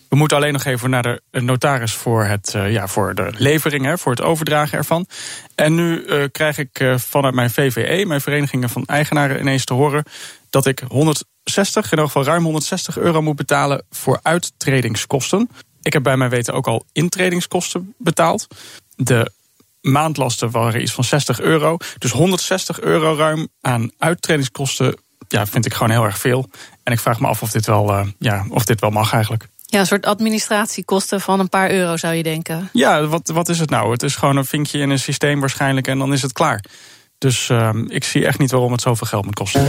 We 0.08 0.16
moeten 0.16 0.36
alleen 0.36 0.52
nog 0.52 0.64
even 0.64 0.90
naar 0.90 1.02
de 1.02 1.20
notaris 1.30 1.94
voor, 1.94 2.24
het, 2.24 2.52
uh, 2.56 2.72
ja, 2.72 2.86
voor 2.86 3.14
de 3.14 3.32
levering, 3.36 3.84
hè, 3.84 3.98
voor 3.98 4.12
het 4.12 4.22
overdragen 4.22 4.78
ervan. 4.78 5.06
En 5.54 5.74
nu 5.74 6.04
uh, 6.04 6.24
krijg 6.32 6.58
ik 6.58 6.84
vanuit 6.96 7.34
mijn 7.34 7.50
VVE, 7.50 8.04
mijn 8.06 8.20
verenigingen 8.20 8.68
van 8.68 8.84
eigenaren, 8.84 9.40
ineens 9.40 9.64
te 9.64 9.74
horen 9.74 10.04
dat 10.50 10.66
ik 10.66 10.82
160, 10.88 11.84
in 11.84 11.90
ieder 11.90 12.06
geval 12.06 12.24
ruim 12.24 12.42
160 12.42 12.98
euro 12.98 13.22
moet 13.22 13.36
betalen 13.36 13.84
voor 13.90 14.20
uittredingskosten. 14.22 15.48
Ik 15.84 15.92
heb 15.92 16.02
bij 16.02 16.16
mijn 16.16 16.30
weten 16.30 16.54
ook 16.54 16.66
al 16.66 16.84
intredingskosten 16.92 17.94
betaald. 17.98 18.46
De 18.96 19.30
maandlasten 19.80 20.50
waren 20.50 20.82
iets 20.82 20.92
van 20.92 21.04
60 21.04 21.40
euro. 21.40 21.76
Dus 21.98 22.10
160 22.10 22.80
euro 22.80 23.14
ruim 23.16 23.48
aan 23.60 23.90
uittredingskosten 23.98 24.96
ja, 25.28 25.46
vind 25.46 25.66
ik 25.66 25.74
gewoon 25.74 25.90
heel 25.90 26.04
erg 26.04 26.18
veel. 26.18 26.50
En 26.82 26.92
ik 26.92 27.00
vraag 27.00 27.20
me 27.20 27.26
af 27.26 27.42
of 27.42 27.50
dit 27.50 27.66
wel, 27.66 28.06
ja, 28.18 28.46
of 28.48 28.64
dit 28.64 28.80
wel 28.80 28.90
mag 28.90 29.12
eigenlijk. 29.12 29.46
Ja, 29.66 29.80
een 29.80 29.86
soort 29.86 30.06
administratiekosten 30.06 31.20
van 31.20 31.40
een 31.40 31.48
paar 31.48 31.70
euro 31.70 31.96
zou 31.96 32.14
je 32.14 32.22
denken. 32.22 32.68
Ja, 32.72 33.06
wat, 33.06 33.28
wat 33.28 33.48
is 33.48 33.58
het 33.58 33.70
nou? 33.70 33.90
Het 33.90 34.02
is 34.02 34.16
gewoon 34.16 34.36
een 34.36 34.44
vinkje 34.44 34.78
in 34.78 34.90
een 34.90 34.98
systeem 34.98 35.40
waarschijnlijk 35.40 35.86
en 35.86 35.98
dan 35.98 36.12
is 36.12 36.22
het 36.22 36.32
klaar. 36.32 36.64
Dus 37.18 37.48
uh, 37.48 37.70
ik 37.86 38.04
zie 38.04 38.26
echt 38.26 38.38
niet 38.38 38.50
waarom 38.50 38.72
het 38.72 38.80
zoveel 38.80 39.06
geld 39.06 39.24
moet 39.24 39.34
kosten. 39.34 39.66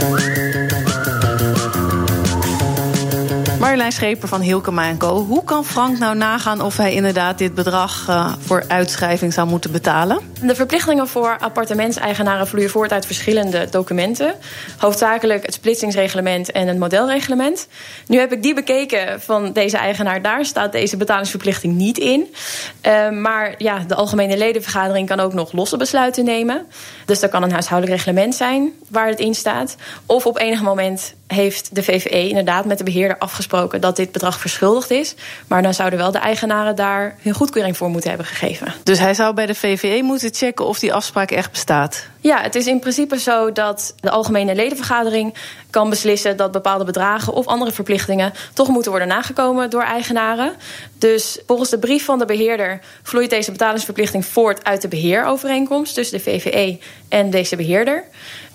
Marjolein 3.66 4.16
van 4.20 4.40
Hilkema 4.40 4.94
Co. 4.98 5.24
Hoe 5.24 5.44
kan 5.44 5.64
Frank 5.64 5.98
nou 5.98 6.16
nagaan 6.16 6.60
of 6.60 6.76
hij 6.76 6.92
inderdaad 6.92 7.38
dit 7.38 7.54
bedrag 7.54 8.06
uh, 8.08 8.32
voor 8.38 8.64
uitschrijving 8.68 9.32
zou 9.32 9.48
moeten 9.48 9.72
betalen? 9.72 10.18
De 10.42 10.54
verplichtingen 10.54 11.08
voor 11.08 11.38
appartementseigenaren 11.38 12.46
vloeien 12.46 12.70
voort 12.70 12.92
uit 12.92 13.06
verschillende 13.06 13.68
documenten. 13.70 14.34
Hoofdzakelijk 14.78 15.46
het 15.46 15.54
splitsingsreglement 15.54 16.50
en 16.50 16.68
het 16.68 16.78
modelreglement. 16.78 17.68
Nu 18.06 18.18
heb 18.18 18.32
ik 18.32 18.42
die 18.42 18.54
bekeken 18.54 19.20
van 19.20 19.52
deze 19.52 19.76
eigenaar. 19.76 20.22
Daar 20.22 20.44
staat 20.44 20.72
deze 20.72 20.96
betalingsverplichting 20.96 21.74
niet 21.74 21.98
in. 21.98 22.34
Uh, 22.82 23.10
maar 23.10 23.54
ja, 23.58 23.78
de 23.78 23.94
algemene 23.94 24.36
ledenvergadering 24.36 25.08
kan 25.08 25.20
ook 25.20 25.32
nog 25.32 25.52
losse 25.52 25.76
besluiten 25.76 26.24
nemen. 26.24 26.66
Dus 27.06 27.20
dat 27.20 27.30
kan 27.30 27.42
een 27.42 27.52
huishoudelijk 27.52 27.96
reglement 27.96 28.34
zijn 28.34 28.72
waar 28.88 29.08
het 29.08 29.20
in 29.20 29.34
staat. 29.34 29.76
Of 30.06 30.26
op 30.26 30.38
enig 30.38 30.62
moment 30.62 31.14
heeft 31.26 31.74
de 31.74 31.82
VVE 31.82 32.28
inderdaad 32.28 32.64
met 32.64 32.78
de 32.78 32.84
beheerder 32.84 33.18
afgesproken 33.18 33.54
dat 33.80 33.96
dit 33.96 34.12
bedrag 34.12 34.40
verschuldigd 34.40 34.90
is. 34.90 35.14
Maar 35.46 35.62
dan 35.62 35.74
zouden 35.74 35.98
wel 35.98 36.12
de 36.12 36.18
eigenaren 36.18 36.76
daar 36.76 37.16
hun 37.22 37.34
goedkeuring 37.34 37.76
voor 37.76 37.90
moeten 37.90 38.08
hebben 38.08 38.26
gegeven. 38.26 38.74
Dus 38.82 38.98
hij 38.98 39.14
zou 39.14 39.34
bij 39.34 39.46
de 39.46 39.54
VVE 39.54 40.02
moeten 40.02 40.34
checken 40.34 40.66
of 40.66 40.78
die 40.78 40.94
afspraak 40.94 41.30
echt 41.30 41.50
bestaat? 41.50 42.06
Ja, 42.20 42.42
het 42.42 42.54
is 42.54 42.66
in 42.66 42.78
principe 42.78 43.18
zo 43.18 43.52
dat 43.52 43.94
de 44.00 44.10
algemene 44.10 44.54
ledenvergadering 44.54 45.34
kan 45.70 45.90
beslissen 45.90 46.36
dat 46.36 46.52
bepaalde 46.52 46.84
bedragen 46.84 47.32
of 47.32 47.46
andere 47.46 47.72
verplichtingen 47.72 48.32
toch 48.54 48.68
moeten 48.68 48.90
worden 48.90 49.08
nagekomen 49.08 49.70
door 49.70 49.82
eigenaren. 49.82 50.52
Dus 50.98 51.38
volgens 51.46 51.70
de 51.70 51.78
brief 51.78 52.04
van 52.04 52.18
de 52.18 52.24
beheerder 52.24 52.80
vloeit 53.02 53.30
deze 53.30 53.50
betalingsverplichting 53.50 54.26
voort 54.26 54.64
uit 54.64 54.82
de 54.82 54.88
beheerovereenkomst 54.88 55.94
tussen 55.94 56.18
de 56.18 56.24
VVE 56.24 56.78
en 57.08 57.30
deze 57.30 57.56
beheerder. 57.56 58.04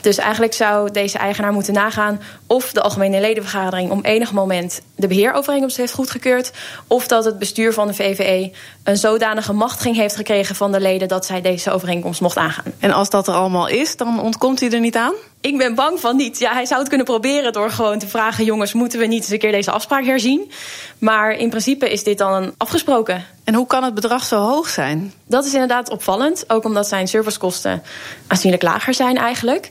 Dus 0.01 0.17
eigenlijk 0.17 0.53
zou 0.53 0.91
deze 0.91 1.17
eigenaar 1.17 1.53
moeten 1.53 1.73
nagaan 1.73 2.21
of 2.47 2.71
de 2.71 2.81
algemene 2.81 3.19
ledenvergadering 3.19 3.91
om 3.91 4.01
enig 4.03 4.31
moment 4.31 4.81
de 4.95 5.07
beheerovereenkomst 5.07 5.77
heeft 5.77 5.93
goedgekeurd. 5.93 6.51
Of 6.87 7.07
dat 7.07 7.25
het 7.25 7.39
bestuur 7.39 7.73
van 7.73 7.87
de 7.87 7.93
VVE 7.93 8.51
een 8.83 8.97
zodanige 8.97 9.53
machtiging 9.53 9.95
heeft 9.95 10.15
gekregen 10.15 10.55
van 10.55 10.71
de 10.71 10.79
leden 10.79 11.07
dat 11.07 11.25
zij 11.25 11.41
deze 11.41 11.71
overeenkomst 11.71 12.21
mocht 12.21 12.37
aangaan. 12.37 12.73
En 12.79 12.91
als 12.91 13.09
dat 13.09 13.27
er 13.27 13.33
allemaal 13.33 13.67
is, 13.67 13.95
dan 13.95 14.21
ontkomt 14.21 14.59
hij 14.59 14.71
er 14.71 14.79
niet 14.79 14.95
aan? 14.95 15.13
Ik 15.41 15.57
ben 15.57 15.75
bang 15.75 15.99
van 15.99 16.15
niet. 16.15 16.39
Ja, 16.39 16.53
hij 16.53 16.65
zou 16.65 16.79
het 16.79 16.89
kunnen 16.89 17.07
proberen 17.07 17.53
door 17.53 17.71
gewoon 17.71 17.99
te 17.99 18.07
vragen: 18.07 18.45
jongens, 18.45 18.73
moeten 18.73 18.99
we 18.99 19.05
niet 19.05 19.21
eens 19.21 19.31
een 19.31 19.39
keer 19.39 19.51
deze 19.51 19.71
afspraak 19.71 20.05
herzien? 20.05 20.51
Maar 20.97 21.31
in 21.31 21.49
principe 21.49 21.91
is 21.91 22.03
dit 22.03 22.17
dan 22.17 22.53
afgesproken. 22.57 23.25
En 23.43 23.53
hoe 23.53 23.67
kan 23.67 23.83
het 23.83 23.93
bedrag 23.93 24.25
zo 24.25 24.37
hoog 24.37 24.69
zijn? 24.69 25.13
Dat 25.25 25.45
is 25.45 25.53
inderdaad 25.53 25.89
opvallend. 25.89 26.43
Ook 26.47 26.63
omdat 26.63 26.87
zijn 26.87 27.07
servicekosten 27.07 27.83
aanzienlijk 28.27 28.63
lager 28.63 28.93
zijn 28.93 29.17
eigenlijk. 29.17 29.69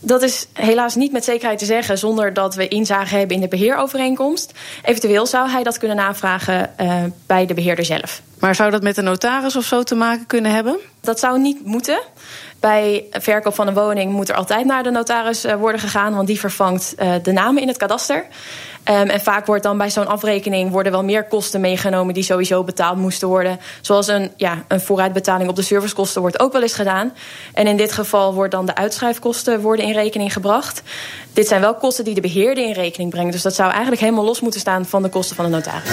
Dat 0.00 0.22
is 0.22 0.46
helaas 0.52 0.94
niet 0.94 1.12
met 1.12 1.24
zekerheid 1.24 1.58
te 1.58 1.64
zeggen 1.64 1.98
zonder 1.98 2.32
dat 2.32 2.54
we 2.54 2.68
inzage 2.68 3.16
hebben 3.16 3.36
in 3.36 3.42
de 3.42 3.48
beheerovereenkomst. 3.48 4.52
Eventueel 4.82 5.26
zou 5.26 5.50
hij 5.50 5.62
dat 5.62 5.78
kunnen 5.78 5.96
navragen 5.96 6.74
uh, 6.80 7.02
bij 7.26 7.46
de 7.46 7.54
beheerder 7.54 7.84
zelf. 7.84 8.22
Maar 8.38 8.54
zou 8.54 8.70
dat 8.70 8.82
met 8.82 8.96
een 8.96 9.04
notaris 9.04 9.56
of 9.56 9.64
zo 9.64 9.82
te 9.82 9.94
maken 9.94 10.26
kunnen 10.26 10.52
hebben? 10.52 10.78
Dat 11.00 11.18
zou 11.18 11.40
niet 11.40 11.64
moeten. 11.64 12.00
Bij 12.60 13.04
verkoop 13.10 13.54
van 13.54 13.66
een 13.66 13.74
woning 13.74 14.12
moet 14.12 14.28
er 14.28 14.34
altijd 14.34 14.64
naar 14.64 14.82
de 14.82 14.90
notaris 14.90 15.44
uh, 15.44 15.54
worden 15.54 15.80
gegaan, 15.80 16.14
want 16.14 16.26
die 16.26 16.40
vervangt 16.40 16.94
uh, 16.98 17.12
de 17.22 17.32
namen 17.32 17.62
in 17.62 17.68
het 17.68 17.76
kadaster. 17.76 18.26
Um, 18.84 19.08
en 19.08 19.20
vaak 19.20 19.46
wordt 19.46 19.62
dan 19.62 19.78
bij 19.78 19.90
zo'n 19.90 20.06
afrekening 20.06 20.70
worden 20.70 20.92
wel 20.92 21.04
meer 21.04 21.24
kosten 21.24 21.60
meegenomen 21.60 22.14
die 22.14 22.22
sowieso 22.22 22.64
betaald 22.64 22.98
moesten 22.98 23.28
worden. 23.28 23.60
Zoals 23.80 24.06
een, 24.06 24.32
ja, 24.36 24.64
een 24.68 24.80
vooruitbetaling 24.80 25.50
op 25.50 25.56
de 25.56 25.62
servicekosten 25.62 26.20
wordt 26.20 26.40
ook 26.40 26.52
wel 26.52 26.62
eens 26.62 26.74
gedaan. 26.74 27.12
En 27.54 27.66
in 27.66 27.76
dit 27.76 27.92
geval 27.92 28.34
wordt 28.34 28.52
dan 28.52 28.66
de 28.66 28.74
uitschrijfkosten 28.74 29.60
worden 29.60 29.84
in 29.84 29.92
rekening 29.92 30.32
gebracht. 30.32 30.82
Dit 31.32 31.48
zijn 31.48 31.60
wel 31.60 31.74
kosten 31.74 32.04
die 32.04 32.14
de 32.14 32.20
beheerder 32.20 32.64
in 32.64 32.72
rekening 32.72 33.10
brengt. 33.10 33.32
Dus 33.32 33.42
dat 33.42 33.54
zou 33.54 33.70
eigenlijk 33.70 34.00
helemaal 34.00 34.24
los 34.24 34.40
moeten 34.40 34.60
staan 34.60 34.86
van 34.86 35.02
de 35.02 35.08
kosten 35.08 35.36
van 35.36 35.44
de 35.44 35.50
notaris. 35.50 35.90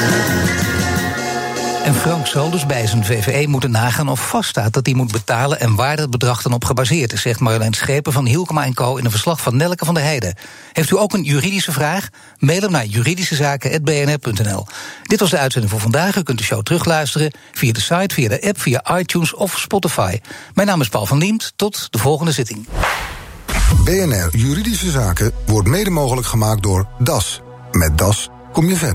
En 1.85 1.95
Frank 1.95 2.27
zal 2.27 2.49
dus 2.49 2.65
bij 2.65 2.87
zijn 2.87 3.05
VVE 3.05 3.47
moeten 3.47 3.71
nagaan 3.71 4.09
of 4.09 4.29
vaststaat 4.29 4.73
dat 4.73 4.85
hij 4.85 4.95
moet 4.95 5.11
betalen 5.11 5.59
en 5.59 5.75
waar 5.75 5.95
dat 5.95 6.09
bedrag 6.09 6.41
dan 6.41 6.53
op 6.53 6.65
gebaseerd 6.65 7.13
is, 7.13 7.21
zegt 7.21 7.39
Marjolein 7.39 7.73
Schepen 7.73 8.13
van 8.13 8.25
Hielkema 8.25 8.71
Co. 8.73 8.95
in 8.95 9.05
een 9.05 9.11
verslag 9.11 9.41
van 9.41 9.55
Nelke 9.57 9.85
van 9.85 9.93
der 9.93 10.03
Heijden. 10.03 10.35
Heeft 10.73 10.91
u 10.91 10.97
ook 10.97 11.13
een 11.13 11.23
juridische 11.23 11.71
vraag? 11.71 12.09
Mail 12.37 12.61
hem 12.61 12.71
naar 12.71 12.85
juridischezaken.bnr.nl. 12.85 14.65
Dit 15.03 15.19
was 15.19 15.29
de 15.29 15.37
uitzending 15.37 15.73
voor 15.73 15.81
vandaag. 15.81 16.15
U 16.15 16.23
kunt 16.23 16.37
de 16.37 16.43
show 16.43 16.61
terugluisteren 16.61 17.33
via 17.51 17.71
de 17.71 17.81
site, 17.81 18.13
via 18.13 18.29
de 18.29 18.41
app, 18.41 18.61
via 18.61 18.97
iTunes 18.97 19.33
of 19.33 19.59
Spotify. 19.59 20.19
Mijn 20.53 20.67
naam 20.67 20.81
is 20.81 20.89
Paul 20.89 21.05
van 21.05 21.17
Liemt. 21.17 21.53
Tot 21.55 21.87
de 21.91 21.97
volgende 21.97 22.31
zitting. 22.31 22.67
BNR 23.83 24.29
Juridische 24.31 24.89
Zaken 24.89 25.31
wordt 25.45 25.67
mede 25.67 25.89
mogelijk 25.89 26.27
gemaakt 26.27 26.63
door 26.63 26.87
DAS. 26.99 27.41
Met 27.71 27.97
DAS 27.97 28.29
kom 28.51 28.69
je 28.69 28.75
verder. 28.75 28.93